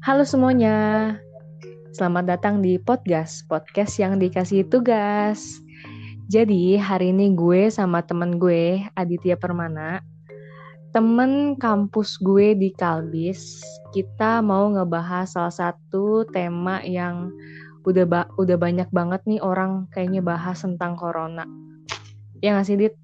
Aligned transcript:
Halo 0.00 0.24
semuanya, 0.24 1.12
selamat 1.92 2.24
datang 2.24 2.64
di 2.64 2.80
Podcast, 2.80 3.44
podcast 3.52 4.00
yang 4.00 4.16
dikasih 4.16 4.64
tugas. 4.72 5.60
Jadi 6.32 6.80
hari 6.80 7.12
ini 7.12 7.36
gue 7.36 7.68
sama 7.68 8.00
temen 8.00 8.40
gue, 8.40 8.80
Aditya 8.96 9.36
Permana, 9.36 10.00
temen 10.96 11.52
kampus 11.60 12.16
gue 12.16 12.56
di 12.56 12.72
Kalbis, 12.72 13.60
kita 13.92 14.40
mau 14.40 14.72
ngebahas 14.72 15.36
salah 15.36 15.52
satu 15.52 16.24
tema 16.32 16.80
yang 16.80 17.28
udah 17.84 18.08
ba 18.08 18.24
udah 18.40 18.56
banyak 18.56 18.88
banget 18.96 19.20
nih 19.28 19.44
orang 19.44 19.84
kayaknya 19.92 20.24
bahas 20.24 20.64
tentang 20.64 20.96
corona. 20.96 21.44
Ya 22.40 22.56
nggak 22.56 22.64
sih, 22.64 22.80
Dit? 22.80 22.96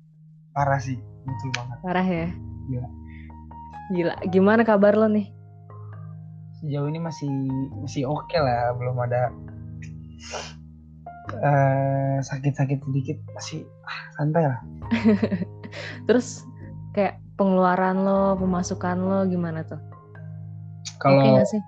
Parah 0.57 0.81
sih, 0.81 0.97
betul 1.29 1.53
banget. 1.61 1.77
Parah 1.85 2.07
ya? 2.09 2.33
Gila. 2.73 2.89
Gila, 3.93 4.15
gimana 4.33 4.65
kabar 4.65 4.97
lo 4.97 5.13
nih? 5.13 5.36
Sejauh 6.67 6.91
ini 6.91 6.99
masih 6.99 7.31
masih 7.79 8.11
oke 8.11 8.35
lah, 8.35 8.75
belum 8.75 8.99
ada 9.07 9.31
eh, 11.31 12.19
sakit-sakit 12.27 12.83
sedikit, 12.83 13.23
masih 13.39 13.63
ah, 13.87 14.01
santai 14.19 14.51
lah. 14.51 14.61
Terus 16.11 16.43
kayak 16.91 17.23
pengeluaran 17.39 18.03
lo, 18.03 18.35
pemasukan 18.35 18.99
lo 18.99 19.31
gimana 19.31 19.63
tuh? 19.63 19.79
Kalau 20.99 21.23
nggak 21.23 21.47
sih? 21.47 21.63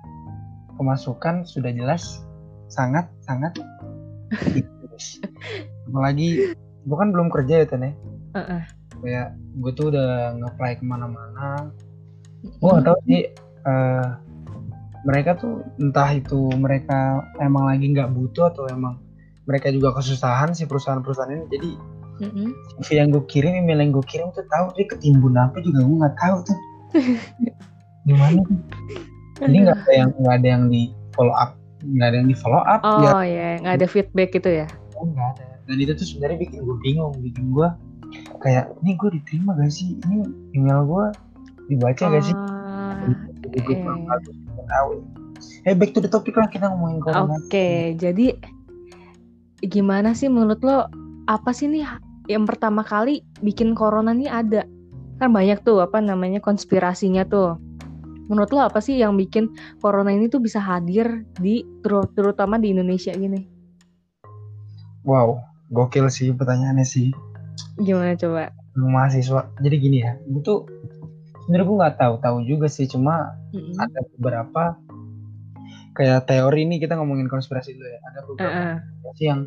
pemasukan 0.78 1.42
sudah 1.42 1.74
jelas 1.74 2.22
sangat 2.70 3.10
sangat. 3.26 3.58
Apalagi 5.90 6.54
gue 6.86 6.96
kan 6.96 7.10
belum 7.10 7.28
kerja 7.34 7.62
ya 7.62 7.66
Ten 7.66 7.82
ya. 7.82 7.92
Heeh. 8.38 8.62
Kayak 8.98 9.28
gue 9.58 9.72
tuh 9.74 9.90
udah 9.90 10.38
nge-apply 10.38 10.78
ke 10.78 10.84
mana-mana. 10.86 11.70
Gue 12.62 12.70
gak 12.70 12.86
tau 12.86 12.98
sih 13.10 13.26
eh, 13.66 14.08
mereka 15.06 15.38
tuh 15.38 15.62
entah 15.78 16.10
itu 16.14 16.38
mereka 16.58 17.22
emang 17.38 17.70
lagi 17.70 17.86
nggak 17.94 18.10
butuh 18.14 18.50
atau 18.50 18.66
emang 18.70 18.98
mereka 19.48 19.72
juga 19.72 19.96
kesusahan 19.96 20.52
si 20.52 20.66
perusahaan-perusahaan 20.68 21.32
ini. 21.32 21.44
Jadi 21.48 21.70
Mm-mm. 22.18 22.50
CV 22.82 22.88
yang 22.98 23.08
gue 23.14 23.22
kirim, 23.30 23.54
email 23.54 23.78
yang 23.78 23.94
gue 23.94 24.04
kirim 24.04 24.34
tuh 24.34 24.42
tahu 24.50 24.74
dia 24.74 24.86
ketimbun 24.90 25.38
apa 25.38 25.62
juga 25.62 25.86
gue 25.86 25.96
nggak 26.02 26.16
tahu 26.18 26.36
tuh. 26.42 26.58
Gimana 28.08 28.40
tuh? 28.42 28.58
Jadi 29.38 29.56
nggak 29.62 29.78
ada 29.78 29.92
yang 29.94 30.10
nggak 30.18 30.34
ada 30.34 30.48
yang 30.48 30.64
di 30.66 30.82
follow 31.14 31.34
up, 31.34 31.54
nggak 31.86 32.08
ada 32.10 32.16
yang 32.18 32.28
di 32.28 32.36
follow 32.36 32.62
up, 32.66 32.80
Oh 32.82 33.22
ya, 33.22 33.62
nggak 33.62 33.74
ada 33.78 33.86
feedback 33.86 34.34
gitu 34.34 34.50
ya? 34.50 34.66
nggak 34.98 35.28
ada. 35.38 35.46
Dan 35.70 35.76
itu 35.78 35.92
tuh 35.94 36.06
sebenarnya 36.08 36.42
bikin 36.42 36.66
gue 36.66 36.76
bingung, 36.82 37.14
bikin 37.22 37.54
gue 37.54 37.68
kayak 38.40 38.72
ini 38.82 38.96
gue 38.96 39.10
diterima 39.20 39.54
gak 39.58 39.70
sih? 39.70 40.00
Ini 40.00 40.16
email 40.56 40.80
gue 40.88 41.04
dibaca 41.68 42.04
gak 42.08 42.24
sih? 42.24 42.34
Ah, 43.58 43.66
Jadi 43.66 43.74
gue 43.74 44.62
eh. 44.62 44.66
tahu. 44.70 44.90
Eh 45.66 45.74
back 45.74 45.90
to 45.94 45.98
the 45.98 46.10
topic 46.10 46.34
lah 46.38 46.46
kita 46.46 46.70
ngomongin 46.70 47.02
corona. 47.02 47.34
Oke, 47.34 47.98
jadi 47.98 48.38
gimana 49.66 50.14
sih 50.14 50.30
menurut 50.30 50.62
lo 50.62 50.86
apa 51.26 51.50
sih 51.50 51.66
nih 51.66 51.82
yang 52.30 52.46
pertama 52.46 52.86
kali 52.86 53.26
bikin 53.42 53.74
corona 53.74 54.14
nih 54.14 54.30
ada? 54.30 54.62
Kan 55.18 55.34
banyak 55.34 55.66
tuh 55.66 55.82
apa 55.82 55.98
namanya 55.98 56.38
konspirasinya 56.38 57.26
tuh. 57.26 57.58
Menurut 58.30 58.54
lo 58.54 58.62
apa 58.62 58.78
sih 58.78 58.94
yang 58.94 59.18
bikin 59.18 59.50
corona 59.82 60.14
ini 60.14 60.30
tuh 60.30 60.38
bisa 60.38 60.62
hadir 60.62 61.26
di 61.42 61.66
teru- 61.82 62.06
terutama 62.14 62.60
di 62.60 62.70
Indonesia 62.70 63.10
gini? 63.10 63.42
Wow, 65.02 65.42
gokil 65.74 66.06
sih 66.12 66.30
pertanyaannya 66.30 66.86
sih. 66.86 67.10
Gimana 67.80 68.14
coba? 68.14 68.54
mahasiswa 68.78 69.50
jadi 69.58 69.76
gini 69.82 69.98
ya 70.06 70.14
tuh 70.46 70.70
sebenarnya 71.48 71.64
gue 71.64 71.78
nggak 71.80 71.96
tahu 71.96 72.14
tahu 72.20 72.36
juga 72.44 72.68
sih 72.68 72.84
cuma 72.84 73.32
Mm-mm. 73.50 73.72
ada 73.80 74.00
beberapa 74.12 74.76
kayak 75.96 76.28
teori 76.28 76.62
ini 76.62 76.76
kita 76.76 76.94
ngomongin 76.94 77.26
konspirasi 77.26 77.72
dulu 77.74 77.88
ya 77.88 77.98
ada 78.04 78.18
beberapa 78.22 78.60
konspirasi 78.84 79.24
yang 79.24 79.40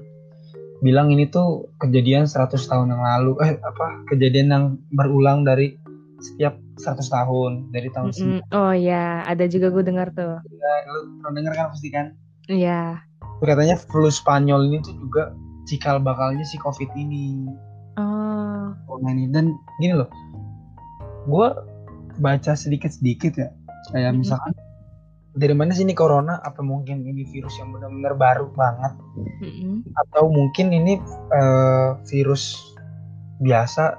bilang 0.82 1.14
ini 1.14 1.30
tuh 1.30 1.70
kejadian 1.78 2.26
100 2.26 2.58
tahun 2.58 2.90
yang 2.90 3.00
lalu 3.00 3.38
eh 3.46 3.54
apa 3.62 4.02
kejadian 4.10 4.48
yang 4.50 4.66
berulang 4.92 5.46
dari 5.46 5.78
setiap 6.18 6.58
100 6.82 7.06
tahun 7.08 7.52
dari 7.70 7.90
tahun 7.94 8.10
Mm-mm. 8.12 8.42
Oh 8.52 8.74
ya, 8.74 9.22
ada 9.24 9.46
juga 9.46 9.70
gue 9.70 9.86
dengar 9.86 10.10
tuh. 10.14 10.42
sembilan 10.42 10.82
lu 10.84 11.00
pernah 11.22 11.34
denger 11.38 11.54
kan 11.54 11.66
pasti 11.70 11.90
kan 11.94 12.06
Iya. 12.50 12.98
Terus 13.22 13.48
katanya 13.48 13.78
flu 13.78 14.10
Spanyol 14.10 14.62
ini 14.70 14.78
tuh 14.82 14.98
juga 14.98 15.34
cikal 15.70 16.02
bakalnya 16.02 16.42
si 16.42 16.58
covid 16.58 16.90
ini 16.98 17.46
Oh. 18.02 18.74
ini 19.04 19.30
dan 19.30 19.54
gini 19.78 19.94
loh 19.94 20.10
gue 21.26 21.48
baca 22.22 22.54
sedikit 22.54 22.94
sedikit 22.94 23.34
ya. 23.36 23.50
Kayak 23.90 24.22
misalkan 24.22 24.54
dari 25.34 25.56
mana 25.58 25.74
sih 25.74 25.88
ini 25.88 25.98
corona? 25.98 26.38
Apa 26.46 26.62
mungkin 26.62 27.02
ini 27.08 27.26
virus 27.26 27.58
yang 27.58 27.74
benar-benar 27.74 28.14
baru 28.16 28.46
banget? 28.54 28.94
Mm-mm. 29.42 29.82
atau 30.08 30.30
mungkin 30.30 30.70
ini 30.70 31.02
eh, 31.34 31.90
virus 32.08 32.76
biasa 33.42 33.98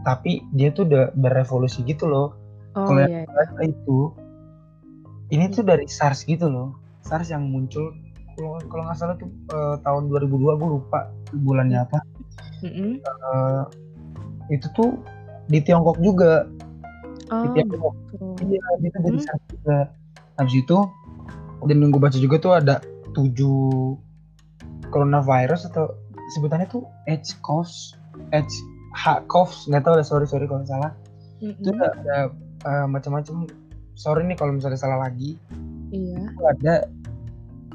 tapi 0.00 0.40
dia 0.56 0.72
tuh 0.72 0.88
udah 0.88 1.12
berevolusi 1.12 1.84
gitu 1.84 2.08
loh. 2.08 2.32
Oh 2.78 2.88
Kalau 2.88 3.04
iya. 3.04 3.28
baca 3.28 3.60
itu 3.66 4.14
ini 5.30 5.52
tuh 5.52 5.62
dari 5.66 5.84
SARS 5.84 6.24
gitu 6.24 6.48
loh. 6.48 6.78
SARS 7.04 7.28
yang 7.28 7.50
muncul 7.50 7.92
kalau 8.40 8.88
nggak 8.88 8.96
salah 8.96 9.14
tuh 9.20 9.28
eh, 9.52 9.76
tahun 9.84 10.08
2002 10.08 10.56
gue 10.56 10.68
lupa 10.80 11.12
bulannya 11.36 11.84
apa. 11.84 11.98
Mm-mm. 12.64 13.04
Eh, 13.04 13.62
itu 14.56 14.66
tuh 14.72 14.96
di 15.50 15.58
Tiongkok 15.60 15.98
juga 16.00 16.46
Oh. 17.30 17.42
di 17.42 17.48
Tiongkok 17.54 17.94
gitu. 18.10 18.26
iya 18.44 18.60
itu 18.80 18.98
dari 18.98 19.16
Hmm. 19.16 19.24
SARS 19.24 19.44
juga 19.48 19.78
habis 20.34 20.54
itu 20.56 20.78
dan 21.62 21.76
yang 21.78 21.90
gue 21.90 22.00
baca 22.00 22.18
juga 22.18 22.36
tuh 22.36 22.52
ada 22.52 22.74
tujuh 23.12 23.94
coronavirus 24.88 25.70
atau 25.70 25.94
sebutannya 26.30 26.66
tuh 26.66 26.82
H-CoV 27.06 27.68
H 28.30 28.50
H-CoV 28.92 29.50
nggak 29.68 29.82
tahu 29.82 29.94
ada 29.94 30.04
sorry 30.04 30.26
sorry 30.26 30.46
kalau 30.46 30.64
salah 30.64 30.92
itu 31.38 31.70
Mm-mm. 31.70 31.78
ada, 31.78 31.88
ada 31.96 32.16
eh, 32.64 32.86
macam-macam 32.86 33.46
sorry 33.94 34.24
nih 34.24 34.34
kalau 34.34 34.52
misalnya 34.52 34.76
salah 34.76 34.98
lagi 35.00 35.38
Iya. 35.90 36.22
itu 36.24 36.42
ada 36.46 36.74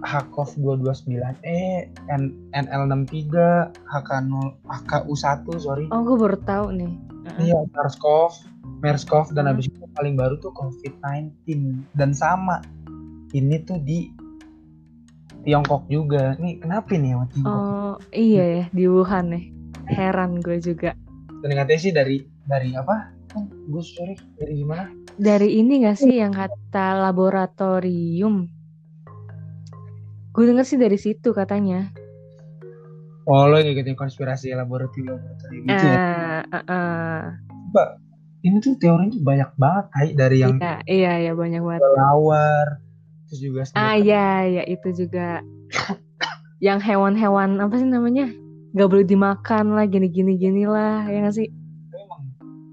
HCOV 0.05 0.51
229 0.59 1.17
E, 1.41 1.87
N, 2.07 2.23
NL63, 2.53 3.31
HK0, 3.87 4.33
HKU1, 4.61 5.25
sorry. 5.57 5.87
Oh, 5.89 6.03
gue 6.03 6.15
baru 6.15 6.37
tahu 6.37 6.67
nih. 6.77 6.93
Iya, 7.41 7.57
SARS-CoV, 7.73 8.31
MERS-CoV, 8.83 9.31
dan 9.35 9.47
Hmm. 9.47 9.51
habis 9.55 9.71
itu 9.71 9.85
paling 9.95 10.15
baru 10.19 10.35
tuh 10.39 10.51
COVID-19. 10.55 11.83
Dan 11.95 12.11
sama, 12.11 12.59
ini 13.31 13.59
tuh 13.63 13.79
di 13.79 14.11
Tiongkok 15.45 15.85
juga. 15.87 16.33
Nih, 16.41 16.57
kenapa 16.57 16.97
nih 16.97 17.13
sama 17.13 17.25
Tiongkok? 17.29 17.61
Oh, 17.61 17.95
iya 18.09 18.43
ya, 18.43 18.63
di 18.73 18.83
Wuhan 18.89 19.25
nih. 19.29 19.45
Heran 19.85 20.41
gue 20.41 20.57
juga. 20.57 20.97
Dan 21.45 21.53
katanya 21.53 21.81
sih 21.81 21.93
dari, 21.93 22.25
dari 22.49 22.73
apa? 22.73 23.13
Oh, 23.37 23.45
gue 23.45 23.83
sorry, 23.85 24.17
dari 24.41 24.65
gimana? 24.65 24.89
Dari 25.15 25.61
ini 25.61 25.85
gak 25.85 26.01
sih 26.01 26.17
yang 26.17 26.33
kata 26.33 26.97
laboratorium? 27.05 28.49
Gue 30.33 30.43
denger 30.49 30.65
sih 30.65 30.81
dari 30.81 30.97
situ 30.97 31.31
katanya. 31.31 31.93
Oh, 33.25 33.45
lo 33.49 33.57
ngikutin 33.57 33.97
konspirasi 33.97 34.53
laboratorium-laboratorium 34.53 35.63
gitu 35.65 35.85
ya? 35.85 35.97
Ah, 35.97 36.41
ah, 36.49 36.63
ah. 36.69 37.21
Ini 38.45 38.61
tuh 38.61 38.77
teori 38.77 39.09
tuh 39.09 39.21
banyak 39.21 39.49
banget, 39.57 39.85
Hai. 39.91 40.07
Dari 40.13 40.37
yang 40.39 40.61
Iya, 40.61 40.75
iya, 40.85 41.11
iya 41.19 41.31
banyak 41.33 41.61
banget. 41.61 41.81
kelelawar, 41.81 42.67
terus 43.25 43.39
juga 43.41 43.59
Ah, 43.73 43.97
iya, 43.97 44.27
iya 44.45 44.63
itu 44.69 44.89
juga. 44.95 45.41
yang 46.61 46.77
hewan-hewan 46.77 47.57
apa 47.57 47.73
sih 47.75 47.89
namanya? 47.89 48.29
Gak 48.71 48.85
boleh 48.85 49.01
dimakan 49.03 49.73
lah, 49.73 49.85
gini-gini 49.85 50.37
gini 50.37 50.63
lah, 50.63 51.09
ya 51.09 51.25
gak 51.25 51.35
sih? 51.35 51.47
Emang 51.91 52.21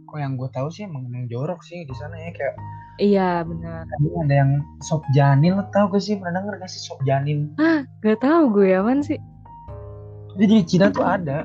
kok 0.05 0.19
yang 0.19 0.37
gue 0.37 0.49
tahu 0.51 0.69
sih 0.69 0.85
emang 0.85 1.09
emang 1.09 1.25
jorok 1.27 1.65
sih 1.65 1.83
di 1.83 1.95
sana 1.95 2.21
ya 2.21 2.31
kayak 2.31 2.55
Iya, 3.01 3.31
benar. 3.43 3.89
tadi 3.89 4.07
ada 4.15 4.35
yang 4.37 4.53
sop 4.79 5.01
janin 5.11 5.57
lo 5.57 5.65
tau 5.73 5.89
gak 5.89 5.99
sih 5.99 6.15
pernah 6.15 6.37
denger 6.39 6.61
gak 6.61 6.69
sih 6.69 6.83
sop 6.83 7.01
janin 7.03 7.49
Ah, 7.57 7.81
gak 7.99 8.21
tahu 8.21 8.53
gue 8.53 8.77
apaan 8.77 9.01
sih. 9.01 9.17
jadi 10.35 10.53
di 10.53 10.65
Cina 10.69 10.87
tuh 10.89 11.01
ada 11.03 11.41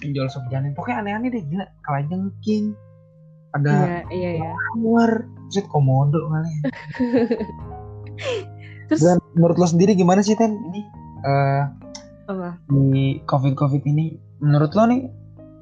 yang 0.00 0.10
jual 0.12 0.28
sop 0.28 0.44
janin 0.46 0.76
pokoknya 0.76 1.00
aneh-aneh 1.00 1.32
deh 1.32 1.42
gila 1.42 1.64
kalajengking 1.80 2.76
ada 3.54 4.02
Iya, 4.10 4.10
iya, 4.10 4.30
iya. 4.42 4.52
luar 4.78 5.26
set 5.48 5.66
komodo 5.70 6.26
kali 6.30 6.50
ya. 6.50 6.62
Terus 8.90 9.00
dan 9.00 9.16
menurut 9.32 9.56
lo 9.56 9.66
sendiri 9.66 9.96
gimana 9.96 10.20
sih 10.20 10.36
Ten 10.36 10.60
ini 10.70 10.80
eh 11.24 11.64
apa? 12.28 12.60
di 12.68 13.20
covid 13.24 13.56
covid 13.56 13.80
ini 13.88 14.16
menurut 14.44 14.76
lo 14.76 14.84
nih 14.88 15.08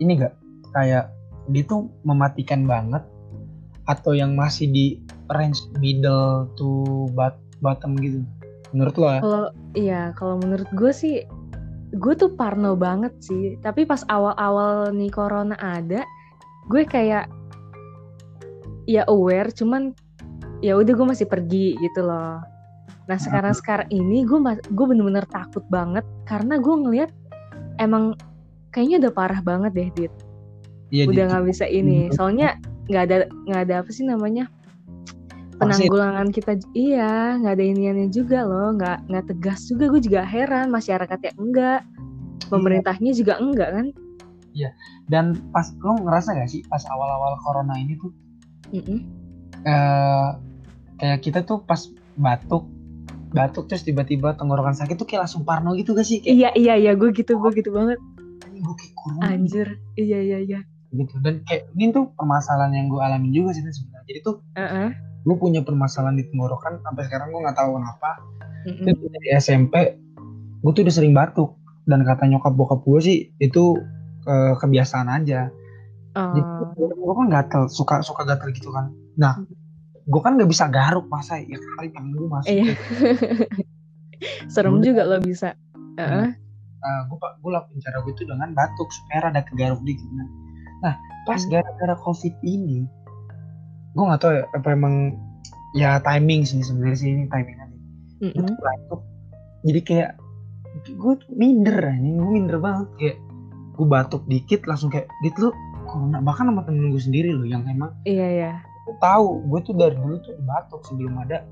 ini 0.03 0.19
gak 0.19 0.35
kayak 0.75 1.11
dia 1.51 1.63
tuh 1.67 1.91
mematikan 2.03 2.67
banget 2.67 3.03
atau 3.87 4.15
yang 4.15 4.35
masih 4.39 4.71
di 4.71 4.87
range 5.31 5.59
middle 5.79 6.47
to 6.55 7.07
bat 7.15 7.35
bottom 7.63 7.99
gitu 7.99 8.23
menurut 8.75 8.95
lo 8.99 9.07
ya 9.11 9.21
Kalau 9.23 9.45
iya, 9.75 10.03
kalau 10.19 10.35
menurut 10.39 10.71
gue 10.75 10.91
sih 10.91 11.23
gue 11.93 12.15
tuh 12.17 12.33
parno 12.33 12.73
banget 12.73 13.13
sih. 13.21 13.61
Tapi 13.61 13.85
pas 13.85 14.01
awal-awal 14.09 14.97
nih 14.97 15.13
corona 15.13 15.53
ada, 15.61 16.01
gue 16.73 16.89
kayak 16.89 17.29
ya 18.87 19.03
aware, 19.07 19.51
cuman 19.55 19.95
ya 20.63 20.79
udah 20.79 20.93
gue 20.95 21.07
masih 21.07 21.27
pergi 21.27 21.75
gitu 21.83 22.07
loh. 22.07 22.43
Nah 23.11 23.19
sekarang 23.19 23.55
sekarang 23.55 23.89
ini 23.91 24.23
gue 24.23 24.39
gue 24.71 24.87
bener-bener 24.87 25.27
takut 25.27 25.67
banget 25.67 26.07
karena 26.25 26.59
gue 26.63 26.75
ngelihat 26.75 27.11
emang 27.83 28.15
kayaknya 28.71 29.09
udah 29.09 29.13
parah 29.13 29.41
banget 29.43 29.73
deh 29.75 29.91
dit. 29.99 30.13
Iya, 30.93 31.09
udah 31.09 31.25
nggak 31.35 31.45
bisa 31.51 31.65
ini. 31.67 32.13
Soalnya 32.15 32.57
nggak 32.87 33.03
ada 33.11 33.17
nggak 33.49 33.63
ada 33.69 33.75
apa 33.83 33.91
sih 33.91 34.05
namanya 34.07 34.47
penanggulangan 35.59 36.35
kita 36.35 36.59
iya 36.75 37.39
nggak 37.39 37.55
ada 37.59 37.65
iniannya 37.65 38.09
juga 38.15 38.47
loh. 38.47 38.79
Nggak 38.79 39.11
nggak 39.11 39.25
tegas 39.35 39.67
juga. 39.67 39.85
Gue 39.91 40.01
juga 40.03 40.23
heran 40.23 40.71
masyarakatnya 40.71 41.33
enggak 41.43 41.81
pemerintahnya 42.53 43.11
juga 43.17 43.41
enggak 43.43 43.71
kan? 43.73 43.87
Iya. 44.53 44.71
Dan 45.09 45.37
pas 45.51 45.73
lo 45.81 45.97
ngerasa 45.99 46.37
gak 46.37 46.49
sih 46.49 46.63
pas 46.69 46.85
awal-awal 46.87 47.41
corona 47.41 47.75
ini 47.77 47.97
tuh 47.99 48.13
mm 48.73 48.83
-mm. 48.83 48.99
Uh, 49.63 50.43
kayak 50.99 51.23
kita 51.23 51.47
tuh 51.47 51.63
pas 51.63 51.79
batuk 52.19 52.67
batuk 53.33 53.71
terus 53.71 53.87
tiba-tiba 53.87 54.35
tenggorokan 54.35 54.77
sakit 54.77 54.99
tuh 54.99 55.07
kayak 55.07 55.25
langsung 55.25 55.47
parno 55.47 55.73
gitu 55.79 55.97
gak 55.97 56.05
sih? 56.05 56.21
Kayak, 56.21 56.35
iya 56.35 56.51
iya 56.59 56.75
iya 56.77 56.93
gue 56.93 57.15
gitu 57.15 57.39
gue 57.41 57.51
gitu 57.57 57.71
banget. 57.73 57.97
Gue 58.43 58.75
kayak 58.77 58.95
kurung. 58.99 59.23
Anjir 59.25 59.69
iya 59.97 60.19
iya 60.21 60.39
iya. 60.43 60.61
Gitu. 60.93 61.15
Dan 61.25 61.41
kayak 61.49 61.73
ini 61.73 61.95
tuh 61.95 62.13
permasalahan 62.13 62.77
yang 62.77 62.87
gue 62.93 63.01
alami 63.01 63.33
juga 63.33 63.57
sih 63.57 63.65
sebenarnya. 63.65 64.05
Jadi 64.09 64.19
tuh 64.21 64.37
uh 64.59 64.63
-uh 64.63 64.91
gue 65.23 65.37
punya 65.39 65.63
permasalahan 65.63 66.19
di 66.19 66.27
tenggorokan 66.27 66.83
sampai 66.83 67.03
sekarang 67.07 67.31
gue 67.31 67.41
nggak 67.47 67.59
tahu 67.59 67.79
kenapa. 67.79 68.11
Mm-hmm. 68.63 69.11
dari 69.11 69.29
SMP 69.43 69.75
gue 70.63 70.71
tuh 70.71 70.83
udah 70.87 70.95
sering 70.95 71.15
batuk. 71.15 71.59
Dan 71.83 72.07
kata 72.07 72.31
nyokap 72.31 72.55
bokap 72.55 72.81
gue 72.87 73.01
sih 73.03 73.19
itu 73.43 73.75
ke 74.23 74.35
kebiasaan 74.63 75.11
aja 75.11 75.51
uh. 76.17 76.33
jadi 76.77 76.95
gue 76.95 77.15
kan 77.15 77.27
gatel 77.31 77.63
suka 77.69 78.01
suka 78.05 78.23
gatel 78.25 78.53
gitu 78.53 78.73
kan 78.73 78.93
nah 79.17 79.41
gue 80.03 80.21
kan 80.21 80.35
nggak 80.35 80.51
bisa 80.51 80.67
garuk 80.67 81.07
masa 81.07 81.39
ya 81.39 81.59
kali 81.79 81.89
tangan 81.95 82.13
gue 82.13 82.29
masuk 82.29 82.51
iya. 82.51 82.75
serem 84.53 84.83
juga 84.83 85.07
lo 85.07 85.19
bisa 85.23 85.55
uh 85.99 86.03
-uh. 86.03 86.31
Gue 86.83 87.15
gue 87.15 87.51
lakuin 87.55 87.79
cara 87.79 88.03
gue 88.03 88.11
itu 88.11 88.27
dengan 88.27 88.51
batuk 88.59 88.91
supaya 88.91 89.31
ada 89.31 89.47
kegaruk 89.47 89.79
dikit 89.87 90.09
nah 90.83 90.99
pas 91.31 91.39
mm. 91.39 91.51
gara-gara 91.55 91.95
covid 92.03 92.35
ini 92.43 92.83
gue 93.95 94.03
gak 94.03 94.21
tau 94.25 94.33
ya 94.35 94.43
apa 94.51 94.69
emang 94.75 95.15
ya 95.79 96.03
timing 96.03 96.43
sih 96.43 96.59
sebenarnya 96.65 96.99
sih 96.99 97.09
ini 97.15 97.25
timing 97.31 97.59
aja 97.61 97.79
mm 98.27 98.31
-hmm. 98.35 98.47
itu 98.51 98.97
jadi 99.63 99.81
kayak 99.87 100.11
gue 100.91 101.15
minder 101.31 101.77
aja 101.79 102.03
gue 102.03 102.31
minder 102.33 102.59
banget 102.59 102.89
kayak 102.99 103.17
gue 103.79 103.87
batuk 103.87 104.23
dikit 104.27 104.67
langsung 104.67 104.91
kayak 104.91 105.07
gitu 105.23 105.55
corona. 105.93 106.19
Bahkan 106.25 106.45
sama 106.49 106.65
temen 106.65 106.89
gue 106.89 107.03
sendiri 107.03 107.37
loh 107.37 107.45
yang 107.45 107.69
emang 107.69 107.93
iya 108.09 108.27
iya. 108.33 108.53
Gue 108.89 108.97
tahu 108.97 109.45
gue 109.53 109.61
tuh 109.61 109.75
dari 109.77 109.95
dulu 109.95 110.17
tuh 110.25 110.35
batuk 110.49 110.81
sebelum 110.89 111.21
ada 111.21 111.45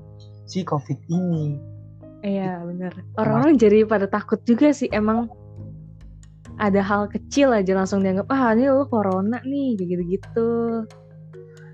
si 0.49 0.65
covid 0.65 0.97
ini. 1.13 1.61
Iya 2.25 2.61
benar 2.65 2.93
orang-orang 3.17 3.57
jadi 3.57 3.85
pada 3.85 4.05
takut 4.09 4.41
juga 4.45 4.73
sih 4.73 4.89
emang 4.93 5.29
ada 6.61 6.81
hal 6.81 7.09
kecil 7.09 7.49
aja 7.53 7.73
langsung 7.73 8.05
dianggap 8.05 8.29
ah 8.29 8.53
ini 8.53 8.69
lo 8.69 8.85
corona 8.89 9.41
nih 9.45 9.77
kayak 9.77 9.89
gitu-gitu. 9.97 10.49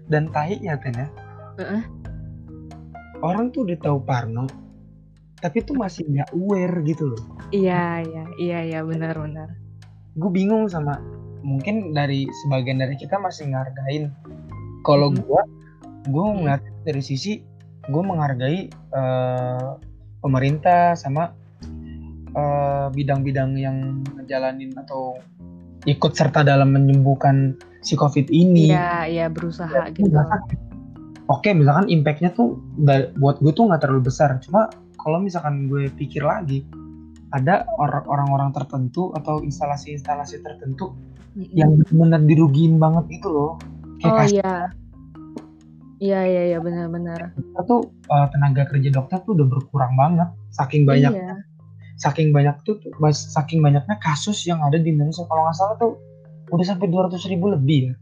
Dan 0.07 0.31
ya 0.63 0.75
kan 0.79 0.93
ya. 0.95 1.07
Uh-uh. 1.57 1.83
orang 3.25 3.49
tuh 3.49 3.65
udah 3.65 3.81
tahu 3.81 3.97
Parno 4.05 4.45
tapi 5.41 5.65
tuh 5.65 5.73
masih 5.73 6.05
nggak 6.05 6.37
aware 6.37 6.85
gitu 6.85 7.17
loh. 7.17 7.23
Iya 7.49 8.05
iya 8.05 8.23
iya 8.37 8.59
iya 8.61 8.79
benar 8.85 9.17
benar 9.17 9.49
gue 10.17 10.31
bingung 10.33 10.65
sama 10.65 10.97
mungkin 11.45 11.93
dari 11.93 12.25
sebagian 12.45 12.81
dari 12.81 12.95
kita 12.97 13.17
masih 13.17 13.51
ngargain 13.53 14.13
kalau 14.85 15.11
hmm. 15.11 15.19
gue 15.21 15.41
gue 16.09 16.25
hmm. 16.25 16.35
ngeliat 16.43 16.61
dari 16.87 17.01
sisi 17.03 17.43
gue 17.87 18.03
menghargai 18.03 18.67
uh, 18.95 19.79
pemerintah 20.19 20.97
sama 20.97 21.31
bidang 22.37 22.93
bidang-bidang 22.93 23.57
yang 23.57 24.05
ngejalanin 24.13 24.69
atau 24.77 25.17
ikut 25.89 26.13
serta 26.13 26.45
dalam 26.45 26.69
menyembuhkan 26.69 27.57
si 27.81 27.97
covid 27.97 28.29
ini 28.29 28.69
iya 28.69 29.09
iya 29.09 29.25
berusaha 29.25 29.73
ya, 29.73 29.89
gitu 29.89 30.13
oke 31.33 31.49
misalkan 31.57 31.89
impactnya 31.89 32.29
tuh 32.37 32.61
buat 33.17 33.41
gue 33.41 33.49
tuh 33.57 33.65
nggak 33.73 33.81
terlalu 33.81 34.13
besar 34.13 34.37
cuma 34.45 34.69
kalau 35.01 35.17
misalkan 35.17 35.65
gue 35.65 35.89
pikir 35.97 36.21
lagi 36.21 36.61
ada 37.35 37.67
orang-orang 38.07 38.55
tertentu 38.55 39.11
atau 39.11 39.43
instalasi-instalasi 39.43 40.39
tertentu. 40.39 40.95
Yang 41.53 41.77
benar 41.93 42.21
dirugiin 42.25 42.81
banget 42.81 43.21
itu 43.21 43.27
loh. 43.29 43.61
Kayak 44.01 44.13
oh 44.13 44.25
iya. 44.29 44.53
Iya 45.97 46.19
iya 46.29 46.41
iya 46.53 46.59
benar-benar 46.61 47.33
kita 47.33 47.61
tuh 47.65 47.89
uh, 48.13 48.29
tenaga 48.29 48.69
kerja 48.69 48.93
dokter 48.93 49.17
tuh 49.25 49.33
udah 49.33 49.47
berkurang 49.49 49.97
banget. 49.97 50.29
Saking 50.53 50.85
banyak 50.85 51.13
iya. 51.13 51.41
saking 51.97 52.29
banyak 52.29 52.53
tuh 52.61 52.77
saking 53.09 53.65
banyaknya 53.65 53.97
kasus 53.97 54.45
yang 54.45 54.61
ada 54.61 54.77
di 54.77 54.93
Indonesia. 54.93 55.25
Kalau 55.25 55.49
nggak 55.49 55.57
salah 55.57 55.75
tuh 55.81 55.97
udah 56.53 56.65
sampai 56.65 56.87
200 56.89 57.17
ribu 57.33 57.49
lebih 57.49 57.89
ya. 57.89 57.93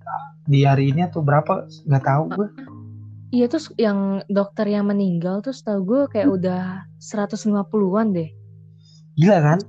Di 0.45 0.59
hari 0.67 0.91
ini 0.91 1.07
atau 1.07 1.23
berapa 1.23 1.65
nggak 1.87 2.03
tahu 2.03 2.23
gue 2.35 2.47
iya 3.35 3.51
terus 3.51 3.67
yang 3.75 4.23
dokter 4.31 4.63
yang 4.63 4.87
meninggal 4.87 5.43
tuh 5.43 5.51
setahu 5.51 5.83
gue 5.83 6.01
kayak 6.15 6.31
hmm. 6.31 6.37
udah 6.39 6.63
150-an 7.03 8.15
deh. 8.15 8.29
Gila 9.19 9.37
kan? 9.43 9.59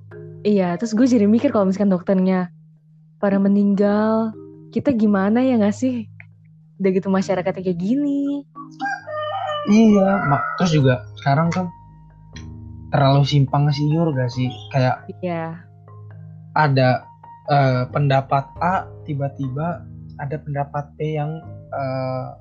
Iya 0.46 0.78
terus 0.78 0.94
gue 0.94 1.06
jadi 1.06 1.26
mikir 1.26 1.50
kalau 1.50 1.66
misalkan 1.66 1.90
dokternya 1.90 2.54
pada 3.16 3.40
meninggal. 3.40 4.32
Kita 4.72 4.92
gimana 4.92 5.40
ya 5.40 5.56
nggak 5.56 5.76
sih? 5.76 6.08
Udah 6.76 6.90
gitu 6.92 7.08
masyarakatnya 7.08 7.62
kayak 7.64 7.80
gini. 7.80 8.44
Iya 9.66 10.22
mak 10.30 10.42
terus 10.60 10.78
juga 10.78 11.02
sekarang 11.18 11.50
kan 11.50 11.66
terlalu 12.94 13.26
simpang 13.26 13.66
siur 13.74 14.14
gak 14.14 14.30
sih? 14.30 14.46
Kayak 14.70 15.10
iya. 15.20 15.58
ada 16.54 17.02
uh, 17.50 17.84
pendapat 17.90 18.46
A 18.62 18.86
tiba-tiba 19.04 19.82
ada 20.16 20.36
pendapat 20.40 20.84
B 20.96 21.18
yang 21.18 21.42
uh, 21.74 22.38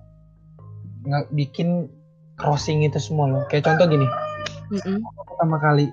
bikin 1.34 1.90
crossing 2.38 2.86
itu 2.86 3.02
semua 3.02 3.26
loh. 3.28 3.44
Kayak 3.50 3.74
contoh 3.74 3.90
gini, 3.90 4.08
mm-hmm. 4.72 4.98
pertama 5.02 5.58
kali 5.60 5.90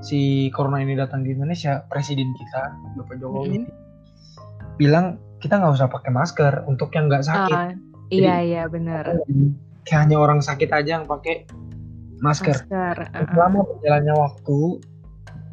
si 0.00 0.48
corona 0.54 0.82
ini 0.82 0.94
datang 0.94 1.26
di 1.26 1.34
Indonesia, 1.34 1.82
presiden 1.90 2.30
kita 2.36 2.60
Bapak 2.98 3.18
Jokowi 3.18 3.64
mm-hmm. 3.64 4.76
bilang 4.78 5.18
kita 5.38 5.58
nggak 5.58 5.74
usah 5.78 5.88
pakai 5.90 6.10
masker 6.10 6.52
untuk 6.66 6.90
yang 6.94 7.06
nggak 7.10 7.26
sakit. 7.26 7.58
Uh, 7.58 7.72
iya 8.10 8.42
iya 8.42 8.62
benar. 8.66 9.22
Kayak 9.86 10.00
hanya 10.06 10.16
orang 10.18 10.40
sakit 10.42 10.70
aja 10.70 11.00
yang 11.00 11.06
pakai 11.06 11.46
masker. 12.22 12.66
masker 12.66 12.96
uh. 13.14 13.26
Selama 13.34 13.66
berjalannya 13.66 14.14
waktu, 14.18 14.58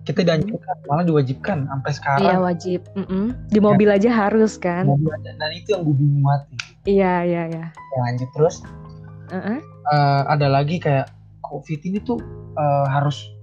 kita 0.05 0.21
dianjurkan 0.21 0.75
malah 0.85 1.03
diwajibkan 1.03 1.65
sampai 1.65 1.91
sekarang 1.91 2.29
iya 2.29 2.37
wajib 2.37 2.81
mm 2.93 3.05
-mm. 3.09 3.25
di 3.49 3.59
mobil 3.59 3.89
ya. 3.89 3.97
aja 3.97 4.09
harus 4.13 4.53
kan 4.61 4.85
mobil 4.85 5.09
aja. 5.09 5.33
dan 5.33 5.51
itu 5.51 5.73
yang 5.73 5.81
gue 5.81 5.95
bingung 5.97 6.21
banget 6.21 6.41
iya 6.85 7.13
iya 7.25 7.41
iya 7.49 7.65
ya, 7.73 7.99
lanjut 8.05 8.29
terus 8.37 8.61
uh 9.33 9.35
-uh. 9.35 9.59
Uh, 9.89 10.21
ada 10.29 10.45
lagi 10.45 10.77
kayak 10.77 11.09
covid 11.41 11.81
ini 11.81 11.97
tuh 12.05 12.21
uh, 12.53 12.85
harus 12.85 13.33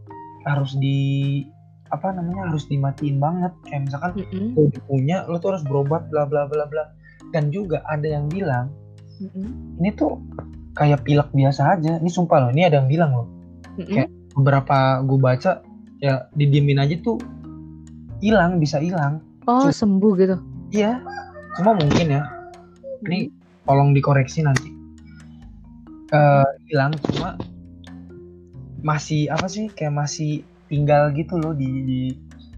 harus 0.47 0.75
di 0.79 1.43
apa 1.93 2.09
namanya 2.13 2.49
harus 2.49 2.65
dimatiin 2.67 3.21
banget. 3.21 3.53
Kayak 3.69 3.83
misalkan 3.91 4.11
mm 4.17 4.27
-hmm. 4.27 4.49
lo 4.57 4.63
punya 4.89 5.17
lo 5.29 5.37
tuh 5.39 5.55
harus 5.55 5.65
berobat 5.69 6.09
bla 6.09 6.25
bla 6.25 6.49
bla 6.49 6.65
bla. 6.67 6.85
Dan 7.33 7.49
juga 7.53 7.81
ada 7.89 8.05
yang 8.05 8.29
bilang 8.29 8.73
mm 9.21 9.29
-hmm. 9.29 9.49
ini 9.81 9.91
tuh 9.95 10.19
kayak 10.77 11.05
pilek 11.05 11.29
biasa 11.33 11.79
aja. 11.79 12.01
Ini 12.01 12.11
sumpah 12.11 12.49
loh 12.49 12.51
ini 12.51 12.67
ada 12.67 12.81
yang 12.81 12.89
bilang 12.89 13.11
loh. 13.13 13.29
Mm 13.29 13.85
-hmm. 13.85 13.87
kayak 13.93 14.11
beberapa 14.33 15.05
gue 15.05 15.19
baca 15.21 15.53
ya 16.01 16.27
didiemin 16.35 16.81
aja 16.81 16.97
tuh 17.05 17.21
hilang 18.25 18.57
bisa 18.57 18.81
hilang. 18.81 19.21
Oh 19.45 19.69
cuma, 19.69 19.75
sembuh 19.75 20.13
gitu? 20.17 20.37
Iya 20.73 21.03
cuma 21.61 21.77
mungkin 21.77 22.07
ya. 22.09 22.23
Ini 23.05 23.29
tolong 23.69 23.93
dikoreksi 23.93 24.41
nanti. 24.47 24.71
Uh, 26.13 26.45
hilang 26.69 26.93
cuma 27.09 27.41
masih 28.83 29.31
apa 29.31 29.47
sih 29.47 29.71
kayak 29.73 29.95
masih 29.95 30.43
tinggal 30.67 31.11
gitu 31.15 31.39
loh 31.39 31.55
di, 31.55 31.71
di 31.87 32.01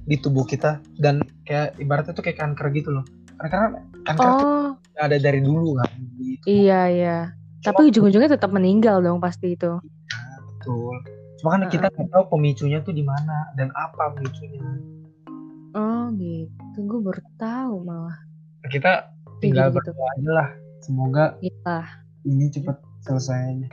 di 0.04 0.16
tubuh 0.20 0.44
kita 0.44 0.80
dan 1.00 1.24
kayak 1.48 1.76
ibaratnya 1.80 2.12
tuh 2.12 2.24
kayak 2.24 2.40
kanker 2.40 2.68
gitu 2.76 2.90
loh 3.00 3.04
karena 3.40 3.48
karena 3.52 3.80
kanker 4.04 4.28
oh. 4.28 4.38
tuh 4.40 4.52
ada 5.00 5.16
dari 5.20 5.40
dulu 5.40 5.80
kan 5.80 5.90
iya 6.44 6.80
iya 6.88 7.18
tapi 7.64 7.88
ujung-ujungnya 7.88 8.36
tetap 8.36 8.52
meninggal 8.52 9.00
dong 9.00 9.20
pasti 9.20 9.56
itu 9.56 9.80
ya, 9.80 10.20
betul 10.44 10.96
Cuma 11.44 11.60
kan 11.60 11.68
kita 11.68 11.92
nggak 11.92 12.08
tahu 12.08 12.24
pemicunya 12.32 12.80
tuh 12.80 12.96
di 12.96 13.04
mana 13.04 13.52
dan 13.52 13.68
apa 13.76 14.16
pemicunya. 14.16 14.64
Oh 15.76 16.08
gitu, 16.16 16.78
gue 16.88 17.00
baru 17.04 17.20
tahu 17.36 17.84
malah. 17.84 18.16
Kita 18.72 19.12
tinggal 19.44 19.68
gitu. 19.68 19.76
berdoa 19.76 20.08
aja 20.16 20.30
lah, 20.32 20.48
semoga 20.80 21.36
iya. 21.44 21.84
ini 22.24 22.48
cepat 22.48 22.80
selesainya. 23.04 23.68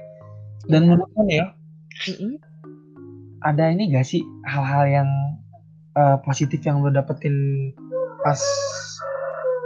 Dan 0.67 0.83
ya. 0.83 0.87
menurut 0.99 1.27
ya, 1.31 1.55
mm-hmm. 2.07 2.33
ada 3.43 3.63
ini 3.71 3.91
gak 3.91 4.07
sih 4.07 4.21
hal-hal 4.47 4.83
yang 4.87 5.09
uh, 5.97 6.17
positif 6.23 6.63
yang 6.63 6.81
lo 6.83 6.91
dapetin 6.93 7.69
pas 8.21 8.39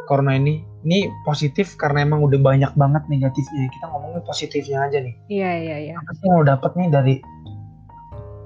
corona 0.05 0.37
ini? 0.37 0.61
Ini 0.85 1.09
positif 1.25 1.73
karena 1.81 2.05
emang 2.05 2.21
udah 2.21 2.37
banyak 2.37 2.71
banget 2.77 3.03
negatifnya. 3.09 3.67
Kita 3.73 3.85
ngomongin 3.89 4.21
positifnya 4.23 4.85
aja 4.85 4.97
nih. 5.01 5.15
Iya 5.33 5.51
iya 5.65 5.77
iya. 5.89 5.93
Apa 5.97 6.11
sih 6.13 6.23
yang 6.29 6.35
lo 6.41 6.45
dapet 6.45 6.71
nih 6.77 6.87
dari 6.93 7.15